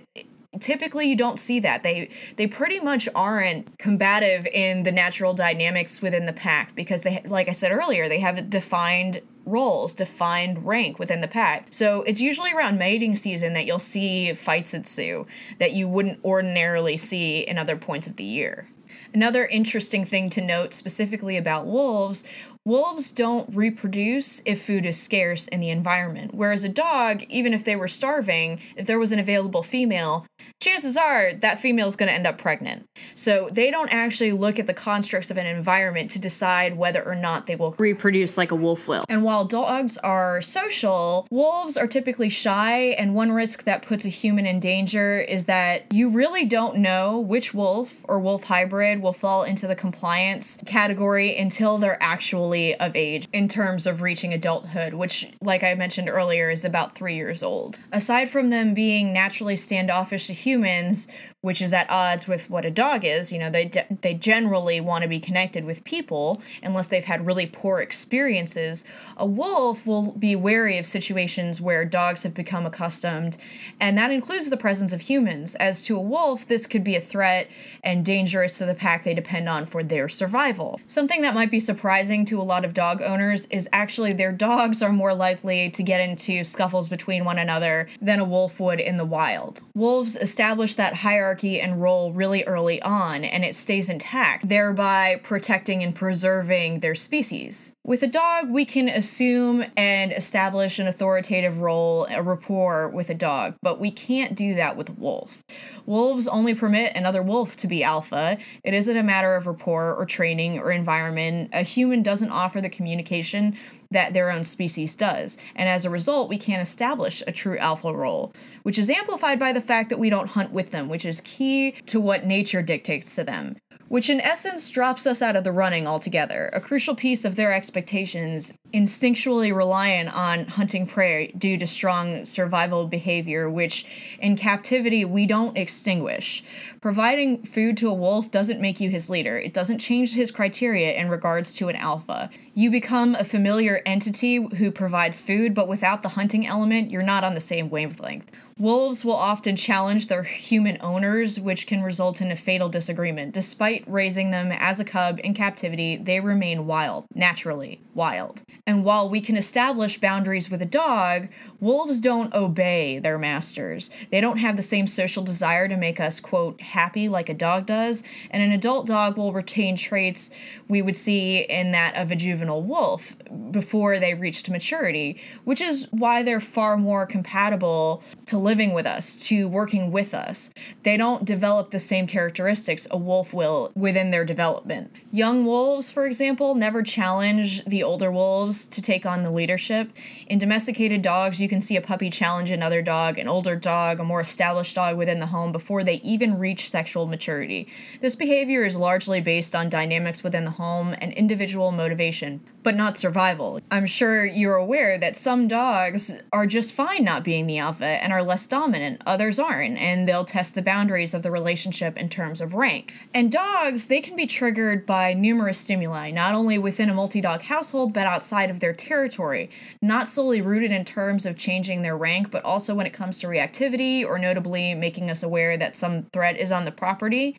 typically 0.60 1.08
you 1.08 1.16
don't 1.16 1.38
see 1.38 1.58
that 1.60 1.82
they 1.82 2.08
they 2.36 2.46
pretty 2.46 2.78
much 2.78 3.08
aren't 3.14 3.76
combative 3.78 4.46
in 4.46 4.84
the 4.84 4.92
natural 4.92 5.34
dynamics 5.34 6.00
within 6.00 6.26
the 6.26 6.32
pack 6.32 6.76
because 6.76 7.02
they 7.02 7.20
like 7.26 7.48
i 7.48 7.52
said 7.52 7.72
earlier 7.72 8.08
they 8.08 8.20
have 8.20 8.38
a 8.38 8.42
defined 8.42 9.20
roles, 9.46 9.94
defined 9.94 10.66
rank 10.66 10.98
within 10.98 11.20
the 11.20 11.28
pack. 11.28 11.66
So 11.70 12.02
it's 12.02 12.20
usually 12.20 12.52
around 12.52 12.78
mating 12.78 13.16
season 13.16 13.52
that 13.54 13.66
you'll 13.66 13.78
see 13.78 14.32
fights 14.32 14.74
ensue 14.74 15.26
that 15.58 15.72
you 15.72 15.88
wouldn't 15.88 16.24
ordinarily 16.24 16.96
see 16.96 17.40
in 17.40 17.58
other 17.58 17.76
points 17.76 18.06
of 18.06 18.16
the 18.16 18.24
year. 18.24 18.68
Another 19.12 19.46
interesting 19.46 20.04
thing 20.04 20.28
to 20.30 20.40
note 20.40 20.72
specifically 20.72 21.36
about 21.36 21.66
wolves 21.66 22.24
Wolves 22.66 23.10
don't 23.10 23.54
reproduce 23.54 24.40
if 24.46 24.62
food 24.62 24.86
is 24.86 24.98
scarce 24.98 25.46
in 25.48 25.60
the 25.60 25.68
environment, 25.68 26.32
whereas 26.32 26.64
a 26.64 26.68
dog, 26.70 27.22
even 27.28 27.52
if 27.52 27.62
they 27.62 27.76
were 27.76 27.88
starving, 27.88 28.58
if 28.74 28.86
there 28.86 28.98
was 28.98 29.12
an 29.12 29.18
available 29.18 29.62
female, 29.62 30.24
chances 30.62 30.96
are 30.96 31.34
that 31.34 31.58
female 31.58 31.86
is 31.86 31.94
going 31.94 32.08
to 32.08 32.14
end 32.14 32.26
up 32.26 32.38
pregnant. 32.38 32.86
So 33.14 33.50
they 33.52 33.70
don't 33.70 33.92
actually 33.92 34.32
look 34.32 34.58
at 34.58 34.66
the 34.66 34.72
constructs 34.72 35.30
of 35.30 35.36
an 35.36 35.46
environment 35.46 36.10
to 36.12 36.18
decide 36.18 36.78
whether 36.78 37.04
or 37.04 37.14
not 37.14 37.46
they 37.46 37.54
will 37.54 37.72
reproduce 37.72 38.38
like 38.38 38.50
a 38.50 38.56
wolf 38.56 38.88
will. 38.88 39.04
And 39.10 39.22
while 39.22 39.44
dogs 39.44 39.98
are 39.98 40.40
social, 40.40 41.26
wolves 41.30 41.76
are 41.76 41.86
typically 41.86 42.30
shy, 42.30 42.94
and 42.98 43.14
one 43.14 43.32
risk 43.32 43.64
that 43.64 43.82
puts 43.82 44.06
a 44.06 44.08
human 44.08 44.46
in 44.46 44.58
danger 44.58 45.18
is 45.18 45.44
that 45.44 45.92
you 45.92 46.08
really 46.08 46.46
don't 46.46 46.78
know 46.78 47.20
which 47.20 47.52
wolf 47.52 48.06
or 48.08 48.18
wolf 48.18 48.44
hybrid 48.44 49.02
will 49.02 49.12
fall 49.12 49.42
into 49.42 49.66
the 49.66 49.76
compliance 49.76 50.56
category 50.64 51.36
until 51.36 51.76
they're 51.76 52.02
actually 52.02 52.53
of 52.80 52.96
age 52.96 53.28
in 53.32 53.48
terms 53.48 53.86
of 53.86 54.02
reaching 54.02 54.32
adulthood, 54.32 54.94
which, 54.94 55.28
like 55.40 55.62
I 55.62 55.74
mentioned 55.74 56.08
earlier, 56.08 56.50
is 56.50 56.64
about 56.64 56.94
three 56.94 57.14
years 57.14 57.42
old. 57.42 57.78
Aside 57.92 58.28
from 58.28 58.50
them 58.50 58.74
being 58.74 59.12
naturally 59.12 59.56
standoffish 59.56 60.26
to 60.28 60.32
humans, 60.32 61.08
which 61.40 61.60
is 61.60 61.74
at 61.74 61.90
odds 61.90 62.26
with 62.26 62.48
what 62.48 62.64
a 62.64 62.70
dog 62.70 63.04
is, 63.04 63.32
you 63.32 63.38
know, 63.38 63.50
they, 63.50 63.66
de- 63.66 63.86
they 64.00 64.14
generally 64.14 64.80
want 64.80 65.02
to 65.02 65.08
be 65.08 65.20
connected 65.20 65.64
with 65.64 65.84
people 65.84 66.40
unless 66.62 66.86
they've 66.86 67.04
had 67.04 67.26
really 67.26 67.46
poor 67.46 67.80
experiences. 67.80 68.84
A 69.16 69.26
wolf 69.26 69.86
will 69.86 70.12
be 70.12 70.36
wary 70.36 70.78
of 70.78 70.86
situations 70.86 71.60
where 71.60 71.84
dogs 71.84 72.22
have 72.22 72.32
become 72.34 72.64
accustomed, 72.64 73.36
and 73.80 73.98
that 73.98 74.10
includes 74.10 74.48
the 74.48 74.56
presence 74.56 74.92
of 74.92 75.02
humans. 75.02 75.54
As 75.56 75.82
to 75.82 75.96
a 75.96 76.00
wolf, 76.00 76.46
this 76.46 76.66
could 76.66 76.84
be 76.84 76.96
a 76.96 77.00
threat 77.00 77.50
and 77.82 78.04
dangerous 78.04 78.58
to 78.58 78.64
the 78.64 78.74
pack 78.74 79.04
they 79.04 79.14
depend 79.14 79.48
on 79.48 79.66
for 79.66 79.82
their 79.82 80.08
survival. 80.08 80.80
Something 80.86 81.22
that 81.22 81.34
might 81.34 81.50
be 81.50 81.60
surprising 81.60 82.24
to 82.26 82.40
a 82.40 82.43
lot 82.44 82.64
of 82.64 82.74
dog 82.74 83.02
owners 83.02 83.46
is 83.46 83.68
actually 83.72 84.12
their 84.12 84.32
dogs 84.32 84.82
are 84.82 84.92
more 84.92 85.14
likely 85.14 85.70
to 85.70 85.82
get 85.82 86.00
into 86.00 86.44
scuffles 86.44 86.88
between 86.88 87.24
one 87.24 87.38
another 87.38 87.88
than 88.00 88.20
a 88.20 88.24
wolf 88.24 88.60
would 88.60 88.80
in 88.80 88.96
the 88.96 89.04
wild. 89.04 89.60
Wolves 89.74 90.16
establish 90.16 90.74
that 90.74 90.94
hierarchy 90.94 91.60
and 91.60 91.80
role 91.82 92.12
really 92.12 92.44
early 92.44 92.80
on, 92.82 93.24
and 93.24 93.44
it 93.44 93.54
stays 93.54 93.90
intact, 93.90 94.48
thereby 94.48 95.20
protecting 95.22 95.82
and 95.82 95.94
preserving 95.94 96.80
their 96.80 96.94
species. 96.94 97.72
With 97.86 98.02
a 98.02 98.06
dog, 98.06 98.50
we 98.50 98.64
can 98.64 98.88
assume 98.88 99.64
and 99.76 100.12
establish 100.12 100.78
an 100.78 100.86
authoritative 100.86 101.60
role, 101.60 102.06
a 102.10 102.22
rapport 102.22 102.88
with 102.88 103.10
a 103.10 103.14
dog, 103.14 103.56
but 103.62 103.78
we 103.78 103.90
can't 103.90 104.34
do 104.34 104.54
that 104.54 104.76
with 104.76 104.88
a 104.88 104.92
wolf. 104.92 105.42
Wolves 105.84 106.26
only 106.26 106.54
permit 106.54 106.96
another 106.96 107.22
wolf 107.22 107.56
to 107.56 107.66
be 107.66 107.84
alpha. 107.84 108.38
It 108.62 108.72
isn't 108.72 108.96
a 108.96 109.02
matter 109.02 109.34
of 109.34 109.46
rapport 109.46 109.94
or 109.94 110.06
training 110.06 110.58
or 110.58 110.70
environment. 110.70 111.50
A 111.52 111.62
human 111.62 112.02
doesn't 112.02 112.30
offer 112.34 112.60
the 112.60 112.68
communication 112.68 113.56
that 113.90 114.12
their 114.12 114.30
own 114.30 114.44
species 114.44 114.94
does, 114.94 115.38
and 115.54 115.68
as 115.68 115.84
a 115.84 115.90
result, 115.90 116.28
we 116.28 116.36
can't 116.36 116.62
establish 116.62 117.22
a 117.26 117.32
true 117.32 117.56
alpha 117.58 117.94
role, 117.94 118.32
which 118.62 118.78
is 118.78 118.90
amplified 118.90 119.38
by 119.38 119.52
the 119.52 119.60
fact 119.60 119.88
that 119.88 119.98
we 119.98 120.10
don't 120.10 120.30
hunt 120.30 120.52
with 120.52 120.70
them, 120.70 120.88
which 120.88 121.04
is 121.04 121.20
key 121.22 121.72
to 121.86 122.00
what 122.00 122.26
nature 122.26 122.62
dictates 122.62 123.14
to 123.14 123.24
them 123.24 123.56
which 123.88 124.10
in 124.10 124.20
essence 124.20 124.70
drops 124.70 125.06
us 125.06 125.22
out 125.22 125.36
of 125.36 125.44
the 125.44 125.52
running 125.52 125.86
altogether, 125.86 126.50
a 126.52 126.60
crucial 126.60 126.94
piece 126.94 127.24
of 127.24 127.36
their 127.36 127.52
expectations, 127.52 128.52
instinctually 128.74 129.54
reliant 129.54 130.14
on 130.14 130.46
hunting 130.46 130.84
prey 130.84 131.28
due 131.38 131.56
to 131.56 131.66
strong 131.66 132.24
survival 132.24 132.88
behavior, 132.88 133.48
which 133.48 133.86
in 134.18 134.36
captivity 134.36 135.04
we 135.04 135.26
don't 135.26 135.56
extinguish. 135.56 136.42
Providing 136.80 137.42
food 137.44 137.76
to 137.76 137.88
a 137.88 137.94
wolf 137.94 138.32
doesn't 138.32 138.60
make 138.60 138.80
you 138.80 138.90
his 138.90 139.08
leader, 139.08 139.38
it 139.38 139.54
doesn't 139.54 139.78
change 139.78 140.14
his 140.14 140.32
criteria 140.32 140.92
in 140.92 141.08
regards 141.08 141.54
to 141.54 141.68
an 141.68 141.76
alpha. 141.76 142.28
You 142.52 142.70
become 142.70 143.14
a 143.14 143.24
familiar 143.24 143.80
entity 143.86 144.36
who 144.36 144.70
provides 144.70 145.20
food, 145.20 145.54
but 145.54 145.68
without 145.68 146.02
the 146.02 146.10
hunting 146.10 146.46
element, 146.46 146.90
you're 146.90 147.02
not 147.02 147.24
on 147.24 147.34
the 147.34 147.40
same 147.40 147.70
wavelength. 147.70 148.30
Wolves 148.56 149.04
will 149.04 149.14
often 149.14 149.56
challenge 149.56 150.06
their 150.06 150.22
human 150.22 150.78
owners, 150.80 151.40
which 151.40 151.66
can 151.66 151.82
result 151.82 152.20
in 152.20 152.30
a 152.30 152.36
fatal 152.36 152.68
disagreement. 152.68 153.34
Despite 153.34 153.82
raising 153.88 154.30
them 154.30 154.52
as 154.52 154.78
a 154.78 154.84
cub 154.84 155.18
in 155.24 155.34
captivity, 155.34 155.96
they 155.96 156.20
remain 156.20 156.64
wild, 156.64 157.06
naturally 157.12 157.80
wild. 157.94 158.42
And 158.66 158.82
while 158.82 159.10
we 159.10 159.20
can 159.20 159.36
establish 159.36 160.00
boundaries 160.00 160.48
with 160.48 160.62
a 160.62 160.66
dog, 160.66 161.28
wolves 161.60 162.00
don't 162.00 162.32
obey 162.32 162.98
their 162.98 163.18
masters. 163.18 163.90
They 164.10 164.22
don't 164.22 164.38
have 164.38 164.56
the 164.56 164.62
same 164.62 164.86
social 164.86 165.22
desire 165.22 165.68
to 165.68 165.76
make 165.76 166.00
us, 166.00 166.18
quote, 166.18 166.58
happy 166.62 167.06
like 167.06 167.28
a 167.28 167.34
dog 167.34 167.66
does, 167.66 168.02
and 168.30 168.42
an 168.42 168.52
adult 168.52 168.86
dog 168.86 169.18
will 169.18 169.34
retain 169.34 169.76
traits 169.76 170.30
we 170.66 170.80
would 170.80 170.96
see 170.96 171.40
in 171.40 171.72
that 171.72 171.94
of 171.98 172.10
a 172.10 172.16
juvenile 172.16 172.62
wolf 172.62 173.14
before 173.50 173.98
they 173.98 174.14
reached 174.14 174.48
maturity, 174.48 175.20
which 175.44 175.60
is 175.60 175.86
why 175.90 176.22
they're 176.22 176.40
far 176.40 176.78
more 176.78 177.04
compatible 177.04 178.02
to 178.24 178.38
living 178.38 178.72
with 178.72 178.86
us, 178.86 179.14
to 179.26 179.46
working 179.46 179.92
with 179.92 180.14
us. 180.14 180.48
They 180.84 180.96
don't 180.96 181.26
develop 181.26 181.70
the 181.70 181.78
same 181.78 182.06
characteristics 182.06 182.86
a 182.90 182.96
wolf 182.96 183.34
will 183.34 183.72
within 183.74 184.10
their 184.10 184.24
development. 184.24 184.90
Young 185.12 185.44
wolves, 185.44 185.90
for 185.90 186.06
example, 186.06 186.54
never 186.54 186.82
challenge 186.82 187.62
the 187.66 187.82
older 187.82 188.10
wolves 188.10 188.53
to 188.66 188.82
take 188.82 189.04
on 189.04 189.22
the 189.22 189.30
leadership. 189.30 189.92
In 190.26 190.38
domesticated 190.38 191.02
dogs, 191.02 191.40
you 191.40 191.48
can 191.48 191.60
see 191.60 191.76
a 191.76 191.80
puppy 191.80 192.10
challenge 192.10 192.50
another 192.50 192.82
dog, 192.82 193.18
an 193.18 193.28
older 193.28 193.56
dog, 193.56 194.00
a 194.00 194.04
more 194.04 194.20
established 194.20 194.74
dog 194.74 194.96
within 194.96 195.20
the 195.20 195.26
home 195.26 195.52
before 195.52 195.84
they 195.84 195.96
even 195.96 196.38
reach 196.38 196.70
sexual 196.70 197.06
maturity. 197.06 197.68
This 198.00 198.16
behavior 198.16 198.64
is 198.64 198.76
largely 198.76 199.20
based 199.20 199.54
on 199.54 199.68
dynamics 199.68 200.22
within 200.22 200.44
the 200.44 200.52
home 200.52 200.94
and 200.98 201.12
individual 201.12 201.72
motivation, 201.72 202.40
but 202.62 202.76
not 202.76 202.96
survival. 202.96 203.60
I'm 203.70 203.86
sure 203.86 204.24
you're 204.24 204.54
aware 204.54 204.98
that 204.98 205.16
some 205.16 205.48
dogs 205.48 206.14
are 206.32 206.46
just 206.46 206.72
fine 206.72 207.04
not 207.04 207.24
being 207.24 207.46
the 207.46 207.58
alpha 207.58 207.84
and 207.84 208.12
are 208.12 208.22
less 208.22 208.46
dominant, 208.46 209.02
others 209.06 209.38
aren't, 209.38 209.78
and 209.78 210.08
they'll 210.08 210.24
test 210.24 210.54
the 210.54 210.62
boundaries 210.62 211.14
of 211.14 211.22
the 211.22 211.30
relationship 211.30 211.96
in 211.96 212.08
terms 212.08 212.40
of 212.40 212.54
rank. 212.54 212.92
And 213.12 213.30
dogs, 213.30 213.88
they 213.88 214.00
can 214.00 214.16
be 214.16 214.26
triggered 214.26 214.86
by 214.86 215.12
numerous 215.12 215.58
stimuli, 215.58 216.10
not 216.10 216.34
only 216.34 216.58
within 216.58 216.90
a 216.90 216.94
multi 216.94 217.20
dog 217.20 217.42
household, 217.42 217.92
but 217.92 218.06
outside 218.06 218.43
of 218.50 218.60
their 218.60 218.72
territory, 218.72 219.50
not 219.82 220.08
solely 220.08 220.40
rooted 220.40 220.72
in 220.72 220.84
terms 220.84 221.26
of 221.26 221.36
changing 221.36 221.82
their 221.82 221.96
rank, 221.96 222.30
but 222.30 222.44
also 222.44 222.74
when 222.74 222.86
it 222.86 222.92
comes 222.92 223.18
to 223.20 223.26
reactivity 223.26 224.04
or 224.04 224.18
notably 224.18 224.74
making 224.74 225.10
us 225.10 225.22
aware 225.22 225.56
that 225.56 225.76
some 225.76 226.04
threat 226.12 226.36
is 226.36 226.52
on 226.52 226.64
the 226.64 226.72
property. 226.72 227.36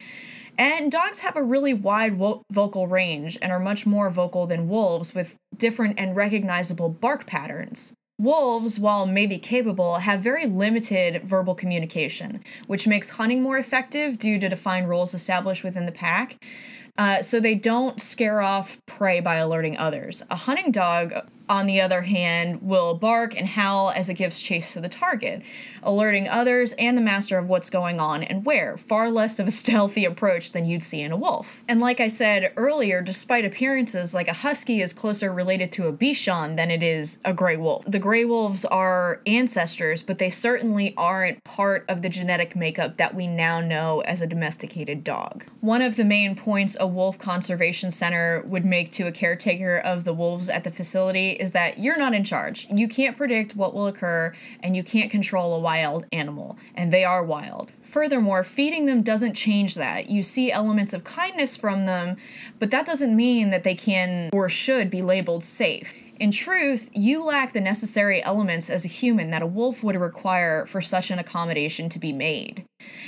And 0.58 0.92
dogs 0.92 1.20
have 1.20 1.36
a 1.36 1.44
really 1.44 1.74
wide 1.74 2.18
vo- 2.18 2.42
vocal 2.52 2.88
range 2.88 3.38
and 3.42 3.52
are 3.52 3.60
much 3.60 3.86
more 3.86 4.10
vocal 4.10 4.48
than 4.48 4.70
wolves 4.70 5.14
with 5.14 5.36
different 5.58 6.00
and 6.00 6.16
recognizable 6.16 6.90
bark 6.90 7.26
patterns. 7.26 7.94
Wolves, 8.18 8.80
while 8.80 9.06
maybe 9.06 9.38
capable, 9.38 9.96
have 9.96 10.22
very 10.22 10.46
limited 10.46 11.24
verbal 11.24 11.54
communication, 11.54 12.44
which 12.68 12.88
makes 12.88 13.10
hunting 13.10 13.42
more 13.42 13.58
effective 13.58 14.18
due 14.18 14.40
to 14.40 14.48
defined 14.48 14.88
roles 14.88 15.14
established 15.14 15.64
within 15.64 15.86
the 15.86 15.92
pack. 15.92 16.42
Uh, 16.98 17.22
so 17.22 17.42
they 17.42 17.56
don't 17.56 18.00
scare 18.00 18.40
off 18.40 18.78
prey 18.86 19.20
by 19.20 19.36
alerting 19.36 19.78
others. 19.78 20.24
A 20.30 20.36
hunting 20.36 20.72
dog 20.72 21.14
on 21.50 21.66
the 21.66 21.82
other 21.82 22.02
hand, 22.02 22.62
will 22.62 22.94
bark 22.94 23.36
and 23.38 23.48
howl 23.48 23.92
as 23.92 24.10
it 24.10 24.16
gives 24.16 24.40
chase 24.40 24.74
to 24.74 24.82
the 24.82 24.90
target, 24.90 25.42
alerting 25.84 26.28
others 26.28 26.74
and 26.74 26.98
the 26.98 27.02
master 27.02 27.38
of 27.38 27.48
what's 27.48 27.70
going 27.70 28.00
on 28.00 28.24
and 28.24 28.46
where, 28.46 28.78
far 28.78 29.12
less 29.12 29.40
of 29.40 29.48
a 29.48 29.52
stealthy 29.66 30.06
approach 30.06 30.52
than 30.52 30.66
you'd 30.66 30.84
see 30.84 31.02
in 31.02 31.12
a 31.12 31.18
wolf. 31.18 31.64
And 31.68 31.80
like 31.80 32.00
I 32.00 32.08
said 32.08 32.54
earlier, 32.56 33.02
despite 33.02 33.46
appearances, 33.46 34.14
like 34.14 34.28
a 34.28 34.34
husky 34.34 34.82
is 34.82 34.94
closer 34.94 35.32
related 35.32 35.72
to 35.74 35.88
a 35.88 35.94
Bichon 35.94 36.56
than 36.58 36.72
it 36.72 36.84
is 36.84 37.20
a 37.24 37.34
gray 37.34 37.58
wolf. 37.58 37.86
The 37.86 38.00
gray 38.00 38.26
wolves 38.26 38.66
are 38.66 39.22
ancestors, 39.26 40.04
but 40.04 40.18
they 40.18 40.30
certainly 40.30 40.94
aren't 40.98 41.44
part 41.44 41.86
of 41.90 42.02
the 42.02 42.10
genetic 42.10 42.56
makeup 42.56 42.98
that 42.98 43.14
we 43.14 43.28
now 43.28 43.60
know 43.60 44.02
as 44.02 44.22
a 44.22 44.28
domesticated 44.28 45.04
dog. 45.04 45.46
One 45.62 45.82
of 45.82 45.96
the 45.96 46.06
main 46.06 46.36
points 46.36 46.76
a 46.80 46.88
wolf 46.88 47.18
conservation 47.18 47.92
center 47.92 48.44
would 48.46 48.66
make 48.66 48.92
to 48.94 49.08
a 49.08 49.12
caretaker 49.12 49.78
of 49.78 50.04
the 50.04 50.14
wolves 50.14 50.50
at 50.50 50.64
the 50.64 50.72
facility 50.72 51.35
is 51.40 51.52
that 51.52 51.78
you're 51.78 51.98
not 51.98 52.14
in 52.14 52.24
charge. 52.24 52.68
You 52.70 52.88
can't 52.88 53.18
predict 53.18 53.56
what 53.56 53.74
will 53.74 53.88
occur, 53.88 54.34
and 54.62 54.76
you 54.76 54.84
can't 54.84 55.12
control 55.12 55.56
a 55.56 55.60
wild 55.60 56.06
animal, 56.12 56.58
and 56.74 56.92
they 56.92 57.04
are 57.04 57.24
wild. 57.24 57.74
Furthermore, 57.82 58.44
feeding 58.44 58.86
them 58.86 59.02
doesn't 59.02 59.34
change 59.34 59.76
that. 59.76 60.10
You 60.10 60.24
see 60.24 60.52
elements 60.52 60.94
of 60.94 61.04
kindness 61.04 61.56
from 61.56 61.86
them, 61.86 62.18
but 62.60 62.72
that 62.72 62.86
doesn't 62.86 63.16
mean 63.16 63.52
that 63.52 63.64
they 63.64 63.76
can 63.76 64.30
or 64.34 64.50
should 64.50 64.90
be 64.90 65.02
labeled 65.02 65.44
safe. 65.44 65.94
In 66.18 66.32
truth, 66.32 66.90
you 66.94 67.26
lack 67.26 67.52
the 67.52 67.60
necessary 67.60 68.24
elements 68.24 68.70
as 68.70 68.86
a 68.86 68.90
human 68.90 69.32
that 69.32 69.42
a 69.42 69.48
wolf 69.48 69.84
would 69.84 69.98
require 69.98 70.66
for 70.66 70.82
such 70.82 71.12
an 71.12 71.20
accommodation 71.20 71.90
to 71.90 72.00
be 72.00 72.14
made. 72.14 72.64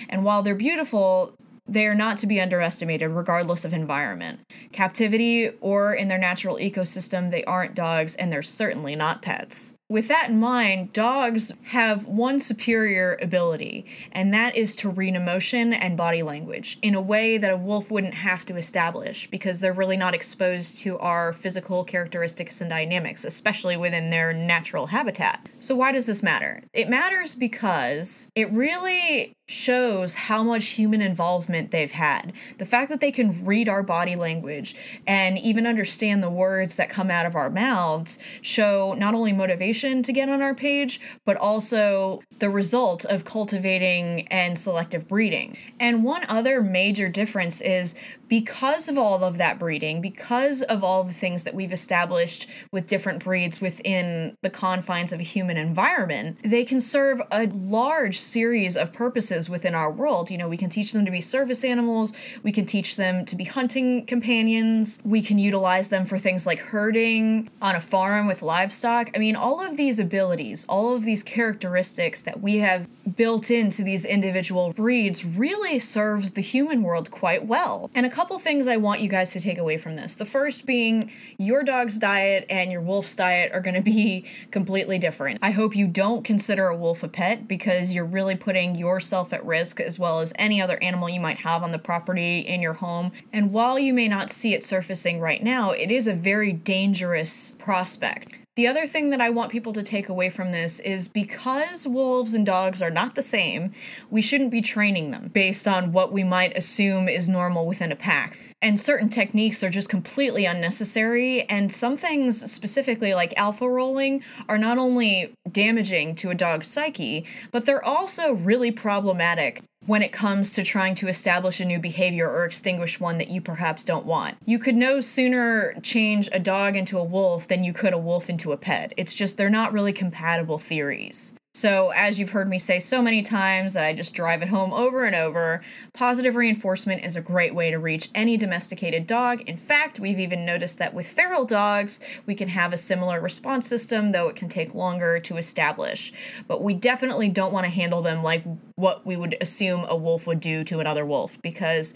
And 0.10 0.26
while 0.26 0.44
they're 0.44 0.56
beautiful, 0.56 1.34
they 1.68 1.86
are 1.86 1.96
not 1.96 2.18
to 2.18 2.28
be 2.28 2.40
underestimated 2.40 3.10
regardless 3.10 3.66
of 3.66 3.74
environment. 3.74 4.40
Captivity 4.72 5.50
or 5.62 5.94
in 5.94 6.08
their 6.08 6.18
natural 6.18 6.58
ecosystem, 6.58 7.32
they 7.32 7.44
aren't 7.44 7.76
dogs 7.76 8.16
and 8.16 8.32
they're 8.32 8.42
certainly 8.42 8.96
not 8.96 9.22
pets. 9.22 9.74
With 9.89 10.10
that 10.10 10.29
in 10.29 10.38
mind, 10.38 10.91
dogs 10.91 11.50
have 11.63 12.06
one 12.06 12.41
superior 12.41 13.17
ability, 13.22 13.86
and 14.12 14.34
that 14.34 14.53
is 14.58 14.75
to 14.75 14.89
read 14.89 15.15
emotion 15.15 15.72
and 15.72 15.96
body 15.96 16.22
language 16.22 16.77
in 16.82 16.94
a 16.94 17.00
way 17.00 17.38
that 17.38 17.50
a 17.50 17.56
wolf 17.56 17.89
wouldn't 17.89 18.13
have 18.13 18.44
to 18.44 18.58
establish 18.58 19.29
because 19.32 19.62
they're 19.62 19.72
really 19.72 19.96
not 19.96 20.13
exposed 20.13 20.77
to 20.79 20.98
our 20.98 21.32
physical 21.32 21.86
characteristics 21.86 22.60
and 22.60 22.70
dynamics, 22.70 23.24
especially 23.24 23.77
within 23.77 24.10
their 24.10 24.34
natural 24.34 24.88
habitat. 24.88 25.48
So, 25.60 25.74
why 25.74 25.94
does 25.94 26.06
this 26.06 26.22
matter? 26.22 26.62
It 26.74 26.89
matters 26.89 27.34
because 27.34 28.27
it 28.36 28.51
really 28.51 29.38
shows 29.46 30.15
how 30.15 30.44
much 30.44 30.65
human 30.65 31.01
involvement 31.01 31.72
they've 31.72 31.94
had. 31.94 32.34
The 32.58 32.65
fact 32.65 32.89
that 32.89 33.00
they 33.00 33.12
can 33.12 33.46
read 33.46 33.70
our 33.70 33.82
body 33.82 34.17
language 34.17 34.75
and 35.08 35.38
even 35.38 35.65
understand 35.65 36.22
the 36.22 36.29
words 36.29 36.75
that 36.75 36.89
come 36.89 37.10
out 37.10 37.25
of 37.25 37.34
our 37.34 37.50
mouths 37.50 38.20
show 38.41 38.94
not 38.98 39.13
only 39.13 39.32
motivation 39.32 39.77
to 39.78 40.14
get 40.14 40.30
on 40.30 40.42
our 40.42 40.56
page, 40.56 41.00
but 41.26 41.38
also 41.38 42.22
the 42.40 42.50
result 42.50 43.06
of 43.06 43.26
cultivating 43.26 44.28
and 44.30 44.58
selective 44.58 45.08
breeding. 45.08 45.58
And 45.80 46.04
one 46.04 46.24
other 46.30 46.62
major 46.62 47.10
difference 47.10 47.62
is 47.62 47.96
because 48.28 48.88
of 48.88 48.98
all 48.98 49.24
of 49.24 49.38
that 49.38 49.58
breeding, 49.60 50.02
because 50.02 50.62
of 50.64 50.84
all 50.84 51.04
the 51.04 51.14
things 51.14 51.44
that 51.44 51.54
we've 51.54 51.72
established 51.72 52.48
with 52.72 52.88
different 52.88 53.24
breeds 53.24 53.62
within 53.62 54.36
the 54.42 54.50
confines 54.50 55.14
of 55.14 55.20
a 55.20 55.24
human 55.24 55.58
environment, 55.58 56.38
they 56.44 56.64
can 56.64 56.82
serve 56.82 57.22
a 57.32 57.48
large 57.48 58.20
series 58.20 58.76
of 58.76 58.92
purposes 58.92 59.50
within 59.50 59.74
our 59.74 59.92
world. 59.92 60.30
You 60.30 60.38
know, 60.38 60.50
we 60.50 60.58
can 60.58 60.70
teach 60.70 60.94
them 60.94 61.06
to 61.06 61.12
be 61.12 61.22
service 61.22 61.64
animals, 61.64 62.14
we 62.44 62.52
can 62.52 62.66
teach 62.66 62.96
them 62.96 63.26
to 63.26 63.36
be 63.36 63.44
hunting 63.46 64.06
companions, 64.06 65.00
we 65.04 65.22
can 65.22 65.40
utilize 65.40 65.90
them 65.90 66.06
for 66.06 66.18
things 66.18 66.46
like 66.46 66.60
herding 66.60 67.50
on 67.62 67.76
a 67.76 67.82
farm 67.82 68.28
with 68.28 68.42
livestock. 68.42 69.10
I 69.16 69.20
mean, 69.20 69.36
all 69.36 69.66
of 69.66 69.67
these 69.76 70.00
abilities, 70.00 70.66
all 70.70 70.96
of 70.96 71.04
these 71.04 71.24
characteristics 71.24 72.22
that 72.22 72.40
we 72.42 72.58
have 72.58 72.88
built 73.16 73.50
into 73.50 73.84
these 73.84 74.06
individual 74.06 74.72
breeds 74.72 75.26
really 75.26 75.80
serves 75.80 76.32
the 76.32 76.42
human 76.42 76.84
world 76.84 77.12
quite 77.12 77.46
well. 77.46 77.90
And 77.96 78.06
a 78.06 78.10
couple 78.10 78.38
things 78.40 78.68
I 78.68 78.78
want 78.78 79.02
you 79.02 79.10
guys 79.10 79.32
to 79.32 79.42
take 79.42 79.58
away 79.58 79.78
from 79.78 79.96
this. 79.96 80.16
The 80.16 80.26
first 80.26 80.66
being 80.66 81.12
your 81.38 81.64
dog's 81.64 81.98
diet 81.98 82.46
and 82.50 82.72
your 82.72 82.82
wolf's 82.82 83.16
diet 83.16 83.52
are 83.54 83.60
going 83.60 83.76
to 83.76 83.82
be 83.82 84.26
completely 84.52 84.98
different. 85.00 85.40
I 85.42 85.52
hope 85.52 85.76
you 85.76 85.88
don't 85.88 86.24
consider 86.24 86.68
a 86.68 86.76
wolf 86.76 87.04
a 87.04 87.08
pet 87.08 87.48
because 87.48 87.94
you're 87.94 88.06
really 88.06 88.36
putting 88.36 88.76
yourself 88.76 89.34
at 89.34 89.46
risk 89.46 89.80
as 89.80 89.98
well 89.98 90.20
as 90.20 90.32
any 90.36 90.62
other 90.62 90.82
animal 90.82 91.10
you 91.10 91.20
might 91.20 91.40
have 91.40 91.64
on 91.64 91.72
the 91.72 91.80
property 91.80 92.40
in 92.40 92.62
your 92.62 92.74
home. 92.74 93.12
And 93.34 93.52
while 93.52 93.80
you 93.80 93.94
may 93.94 94.08
not 94.08 94.30
see 94.30 94.54
it 94.54 94.64
surfacing 94.64 95.20
right 95.20 95.44
now, 95.44 95.72
it 95.72 95.92
is 95.92 96.08
a 96.08 96.14
very 96.14 96.54
dangerous 96.54 97.54
prospect. 97.58 98.38
The 98.58 98.66
other 98.66 98.88
thing 98.88 99.12
that 99.12 99.22
I 99.22 99.30
want 99.30 99.52
people 99.52 99.72
to 99.74 99.84
take 99.84 100.10
away 100.10 100.32
from 100.32 100.52
this 100.52 100.80
is 100.80 101.08
because 101.08 101.86
wolves 101.86 102.34
and 102.34 102.44
dogs 102.44 102.82
are 102.82 102.90
not 102.90 103.14
the 103.14 103.22
same, 103.22 103.72
we 104.10 104.20
shouldn't 104.20 104.50
be 104.50 104.62
training 104.62 105.12
them 105.12 105.30
based 105.32 105.68
on 105.68 105.92
what 105.92 106.12
we 106.12 106.24
might 106.24 106.58
assume 106.58 107.08
is 107.08 107.30
normal 107.30 107.68
within 107.68 107.92
a 107.92 107.96
pack. 107.96 108.40
And 108.60 108.80
certain 108.80 109.10
techniques 109.10 109.62
are 109.64 109.70
just 109.70 109.90
completely 109.90 110.46
unnecessary. 110.46 111.44
And 111.44 111.72
some 111.72 111.96
things, 111.96 112.52
specifically 112.52 113.14
like 113.14 113.38
alpha 113.38 113.70
rolling, 113.70 114.24
are 114.50 114.58
not 114.58 114.80
only 114.80 115.36
damaging 115.52 116.16
to 116.16 116.32
a 116.32 116.36
dog's 116.36 116.66
psyche, 116.66 117.28
but 117.52 117.66
they're 117.66 117.86
also 117.86 118.34
really 118.34 118.72
problematic 118.72 119.62
when 119.88 120.03
it 120.03 120.12
comes 120.12 120.53
to 120.53 120.63
trying 120.63 120.94
to 120.94 121.08
establish 121.08 121.60
a 121.60 121.65
new 121.65 121.79
behavior 121.79 122.29
or 122.29 122.46
extinguish 122.46 123.00
one 123.00 123.17
that 123.17 123.32
you 123.32 123.41
perhaps 123.41 123.84
don't 123.84 124.06
want. 124.06 124.38
You 124.46 124.60
could 124.60 124.75
no 124.75 125.01
sooner 125.01 125.74
change 125.82 126.29
a 126.32 126.39
dog 126.39 126.75
into 126.75 127.00
a 127.00 127.03
wolf 127.03 127.48
than 127.48 127.63
you 127.63 127.74
could 127.74 127.94
a 127.94 127.98
wolf 127.98 128.29
into 128.29 128.51
a 128.51 128.58
pet. 128.58 128.94
It's 128.98 129.13
just 129.13 129.38
they're 129.38 129.50
not 129.50 129.74
really 129.74 129.94
compatible 129.94 130.60
theories. 130.60 131.34
So, 131.58 131.91
as 131.96 132.20
you've 132.20 132.29
heard 132.29 132.48
me 132.48 132.60
say 132.60 132.79
so 132.79 133.01
many 133.01 133.24
times, 133.24 133.75
I 133.75 133.91
just 133.91 134.13
drive 134.13 134.44
it 134.44 134.50
home 134.50 134.72
over 134.74 135.06
and 135.06 135.15
over. 135.15 135.63
Positive 135.91 136.36
reinforcement 136.36 137.03
is 137.03 137.15
a 137.15 137.22
great 137.22 137.56
way 137.56 137.72
to 137.72 137.79
reach 137.79 138.10
any 138.13 138.38
domesticated 138.38 139.08
dog. 139.08 139.41
In 139.50 139.58
fact, 139.58 140.00
we've 140.00 140.20
even 140.20 140.46
noticed 140.46 140.77
that 140.77 140.94
with 140.94 141.08
feral 141.08 141.46
dogs, 141.46 142.00
we 142.27 142.36
can 142.36 142.50
have 142.50 142.74
a 142.74 142.77
similar 142.77 143.20
response 143.20 143.65
system, 143.67 144.12
though 144.12 144.29
it 144.29 144.36
can 144.36 144.50
take 144.50 144.75
longer 144.75 145.20
to 145.22 145.38
establish. 145.38 146.13
But 146.48 146.62
we 146.62 146.75
definitely 146.75 147.29
don't 147.29 147.53
want 147.53 147.63
to 147.63 147.72
handle 147.72 148.03
them 148.03 148.22
like 148.22 148.44
what 148.78 149.04
we 149.08 149.18
would 149.18 149.36
assume 149.42 149.84
a 149.90 149.96
wolf 149.96 150.28
would 150.28 150.40
do 150.40 150.63
to 150.63 150.80
another 150.80 151.04
wolf 151.04 151.42
because 151.42 151.96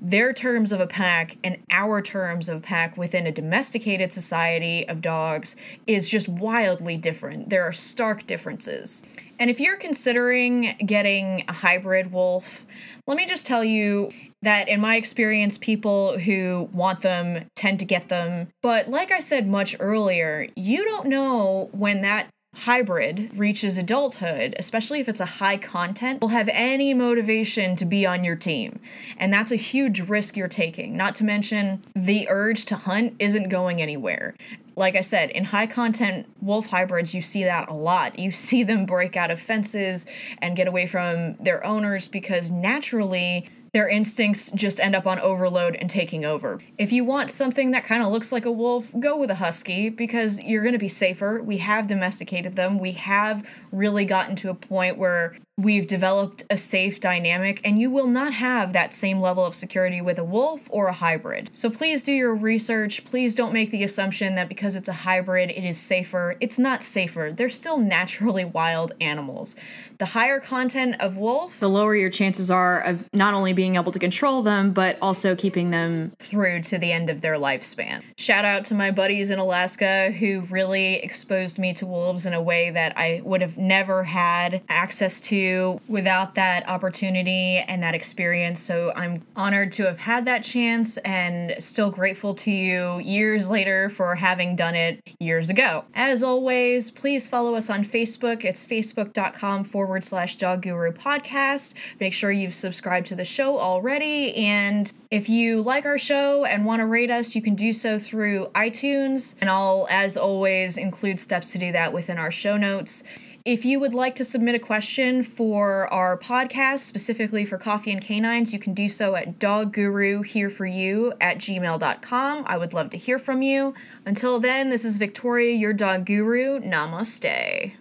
their 0.00 0.34
terms 0.34 0.72
of 0.72 0.80
a 0.80 0.86
pack 0.86 1.38
and 1.42 1.56
our 1.70 2.02
terms 2.02 2.50
of 2.50 2.60
pack 2.60 2.98
within 2.98 3.26
a 3.26 3.32
domesticated 3.32 4.12
society 4.12 4.86
of 4.88 5.00
dogs 5.00 5.56
is 5.86 6.08
just 6.08 6.28
wildly 6.28 6.98
different. 6.98 7.48
There 7.48 7.64
are 7.64 7.72
stark 7.72 8.26
differences. 8.26 9.02
And 9.38 9.48
if 9.48 9.58
you're 9.58 9.78
considering 9.78 10.76
getting 10.84 11.44
a 11.48 11.52
hybrid 11.52 12.12
wolf, 12.12 12.66
let 13.06 13.16
me 13.16 13.24
just 13.24 13.46
tell 13.46 13.64
you 13.64 14.12
that 14.42 14.68
in 14.68 14.82
my 14.82 14.96
experience, 14.96 15.56
people 15.56 16.18
who 16.18 16.68
want 16.72 17.00
them 17.00 17.46
tend 17.56 17.78
to 17.78 17.86
get 17.86 18.08
them. 18.10 18.48
But 18.62 18.88
like 18.90 19.10
I 19.10 19.20
said 19.20 19.48
much 19.48 19.76
earlier, 19.80 20.46
you 20.56 20.84
don't 20.84 21.06
know 21.06 21.70
when 21.72 22.02
that 22.02 22.28
hybrid 22.64 23.30
reaches 23.36 23.78
adulthood, 23.78 24.54
especially 24.58 25.00
if 25.00 25.08
it's 25.08 25.20
a 25.20 25.26
high 25.26 25.56
content, 25.56 26.20
will 26.20 26.28
have 26.28 26.48
any 26.52 26.92
motivation 26.92 27.76
to 27.76 27.84
be 27.84 28.04
on 28.04 28.24
your 28.24 28.36
team. 28.36 28.80
And 29.16 29.32
that's 29.32 29.52
a 29.52 29.56
huge 29.56 30.00
risk 30.00 30.36
you're 30.36 30.48
taking. 30.48 30.96
Not 30.96 31.14
to 31.16 31.24
mention, 31.24 31.84
the 31.94 32.26
urge 32.28 32.64
to 32.66 32.76
hunt 32.76 33.14
isn't 33.18 33.48
going 33.48 33.80
anywhere. 33.80 34.34
Like 34.74 34.96
I 34.96 35.00
said, 35.02 35.30
in 35.30 35.44
high 35.44 35.66
content 35.66 36.26
wolf 36.40 36.66
hybrids, 36.66 37.14
you 37.14 37.22
see 37.22 37.44
that 37.44 37.68
a 37.68 37.74
lot. 37.74 38.18
You 38.18 38.30
see 38.32 38.64
them 38.64 38.86
break 38.86 39.16
out 39.16 39.30
of 39.30 39.40
fences 39.40 40.06
and 40.38 40.56
get 40.56 40.68
away 40.68 40.86
from 40.86 41.34
their 41.36 41.64
owners 41.64 42.08
because 42.08 42.50
naturally 42.50 43.48
their 43.72 43.88
instincts 43.88 44.50
just 44.52 44.80
end 44.80 44.94
up 44.94 45.06
on 45.06 45.18
overload 45.18 45.76
and 45.76 45.90
taking 45.90 46.24
over. 46.24 46.60
If 46.78 46.92
you 46.92 47.04
want 47.04 47.30
something 47.30 47.70
that 47.72 47.84
kind 47.84 48.02
of 48.02 48.10
looks 48.10 48.32
like 48.32 48.44
a 48.44 48.52
wolf, 48.52 48.92
go 48.98 49.16
with 49.16 49.30
a 49.30 49.36
husky 49.36 49.88
because 49.88 50.42
you're 50.42 50.62
going 50.62 50.72
to 50.72 50.78
be 50.78 50.88
safer. 50.88 51.42
We 51.42 51.58
have 51.58 51.86
domesticated 51.86 52.56
them. 52.56 52.78
We 52.78 52.92
have 52.92 53.48
really 53.72 54.04
gotten 54.04 54.36
to 54.36 54.50
a 54.50 54.54
point 54.54 54.96
where 54.96 55.36
we've 55.58 55.88
developed 55.88 56.44
a 56.48 56.56
safe 56.56 57.00
dynamic, 57.00 57.60
and 57.64 57.80
you 57.80 57.90
will 57.90 58.06
not 58.06 58.32
have 58.32 58.72
that 58.72 58.94
same 58.94 59.18
level 59.18 59.44
of 59.44 59.56
security 59.56 60.00
with 60.00 60.16
a 60.18 60.24
wolf 60.24 60.68
or 60.70 60.86
a 60.86 60.92
hybrid. 60.92 61.50
So 61.52 61.68
please 61.68 62.04
do 62.04 62.12
your 62.12 62.34
research. 62.34 63.04
Please 63.04 63.34
don't 63.34 63.52
make 63.52 63.72
the 63.72 63.82
assumption 63.82 64.36
that 64.36 64.48
because 64.48 64.76
it's 64.76 64.88
a 64.88 64.92
hybrid, 64.92 65.50
it 65.50 65.64
is 65.64 65.76
safer. 65.76 66.36
It's 66.40 66.60
not 66.60 66.84
safer. 66.84 67.32
They're 67.34 67.48
still 67.48 67.78
naturally 67.78 68.44
wild 68.44 68.92
animals. 69.00 69.56
The 69.98 70.06
higher 70.06 70.38
content 70.38 70.94
of 71.00 71.16
wolf, 71.16 71.58
the 71.58 71.68
lower 71.68 71.96
your 71.96 72.10
chances 72.10 72.52
are 72.52 72.80
of 72.80 73.12
not 73.12 73.34
only 73.34 73.52
being 73.52 73.74
able 73.74 73.90
to 73.90 73.98
control 73.98 74.42
them, 74.42 74.70
but 74.70 74.96
also 75.02 75.34
keeping 75.34 75.72
them 75.72 76.12
through 76.20 76.62
to 76.62 76.78
the 76.78 76.92
end 76.92 77.10
of 77.10 77.20
their 77.20 77.34
lifespan. 77.34 78.04
Shout 78.16 78.44
out 78.44 78.64
to 78.66 78.76
my 78.76 78.92
buddies 78.92 79.30
in 79.30 79.40
Alaska 79.40 80.12
who 80.12 80.42
really 80.42 80.96
exposed 80.96 81.58
me 81.58 81.72
to 81.74 81.84
wolves 81.84 82.26
in 82.26 82.32
a 82.32 82.40
way 82.40 82.70
that 82.70 82.96
I 82.96 83.22
would 83.24 83.40
have 83.40 83.58
never 83.58 84.04
had 84.04 84.62
access 84.68 85.20
to 85.22 85.47
without 85.88 86.34
that 86.34 86.68
opportunity 86.68 87.58
and 87.68 87.82
that 87.82 87.94
experience. 87.94 88.60
So 88.60 88.92
I'm 88.94 89.22
honored 89.36 89.72
to 89.72 89.84
have 89.84 89.98
had 89.98 90.24
that 90.26 90.42
chance 90.42 90.96
and 90.98 91.54
still 91.62 91.90
grateful 91.90 92.34
to 92.34 92.50
you 92.50 93.00
years 93.00 93.48
later 93.48 93.90
for 93.90 94.14
having 94.14 94.56
done 94.56 94.74
it 94.74 95.00
years 95.20 95.50
ago. 95.50 95.84
As 95.94 96.22
always, 96.22 96.90
please 96.90 97.28
follow 97.28 97.54
us 97.54 97.70
on 97.70 97.84
Facebook. 97.84 98.44
It's 98.44 98.64
facebook.com 98.64 99.64
forward 99.64 100.04
slash 100.04 100.36
dog 100.36 100.62
guru 100.62 100.92
podcast. 100.92 101.74
Make 102.00 102.12
sure 102.12 102.30
you've 102.30 102.54
subscribed 102.54 103.06
to 103.06 103.16
the 103.16 103.24
show 103.24 103.58
already. 103.58 104.34
And 104.34 104.92
if 105.10 105.28
you 105.28 105.62
like 105.62 105.86
our 105.86 105.98
show 105.98 106.44
and 106.44 106.64
want 106.64 106.80
to 106.80 106.86
rate 106.86 107.10
us, 107.10 107.34
you 107.34 107.42
can 107.42 107.54
do 107.54 107.72
so 107.72 107.98
through 107.98 108.46
iTunes. 108.54 109.34
And 109.40 109.48
I'll, 109.48 109.86
as 109.90 110.16
always, 110.16 110.76
include 110.76 111.20
steps 111.20 111.52
to 111.52 111.58
do 111.58 111.72
that 111.72 111.92
within 111.92 112.18
our 112.18 112.30
show 112.30 112.56
notes. 112.56 113.04
If 113.48 113.64
you 113.64 113.80
would 113.80 113.94
like 113.94 114.14
to 114.16 114.26
submit 114.26 114.56
a 114.56 114.58
question 114.58 115.22
for 115.22 115.90
our 115.90 116.18
podcast, 116.18 116.80
specifically 116.80 117.46
for 117.46 117.56
Coffee 117.56 117.90
and 117.90 118.02
Canines, 118.02 118.52
you 118.52 118.58
can 118.58 118.74
do 118.74 118.90
so 118.90 119.16
at 119.16 119.38
dogguruhereforyou 119.38 121.12
at 121.18 121.38
gmail.com. 121.38 122.44
I 122.46 122.58
would 122.58 122.74
love 122.74 122.90
to 122.90 122.98
hear 122.98 123.18
from 123.18 123.40
you. 123.40 123.72
Until 124.04 124.38
then, 124.38 124.68
this 124.68 124.84
is 124.84 124.98
Victoria, 124.98 125.54
your 125.54 125.72
dog 125.72 126.04
guru. 126.04 126.60
Namaste. 126.60 127.72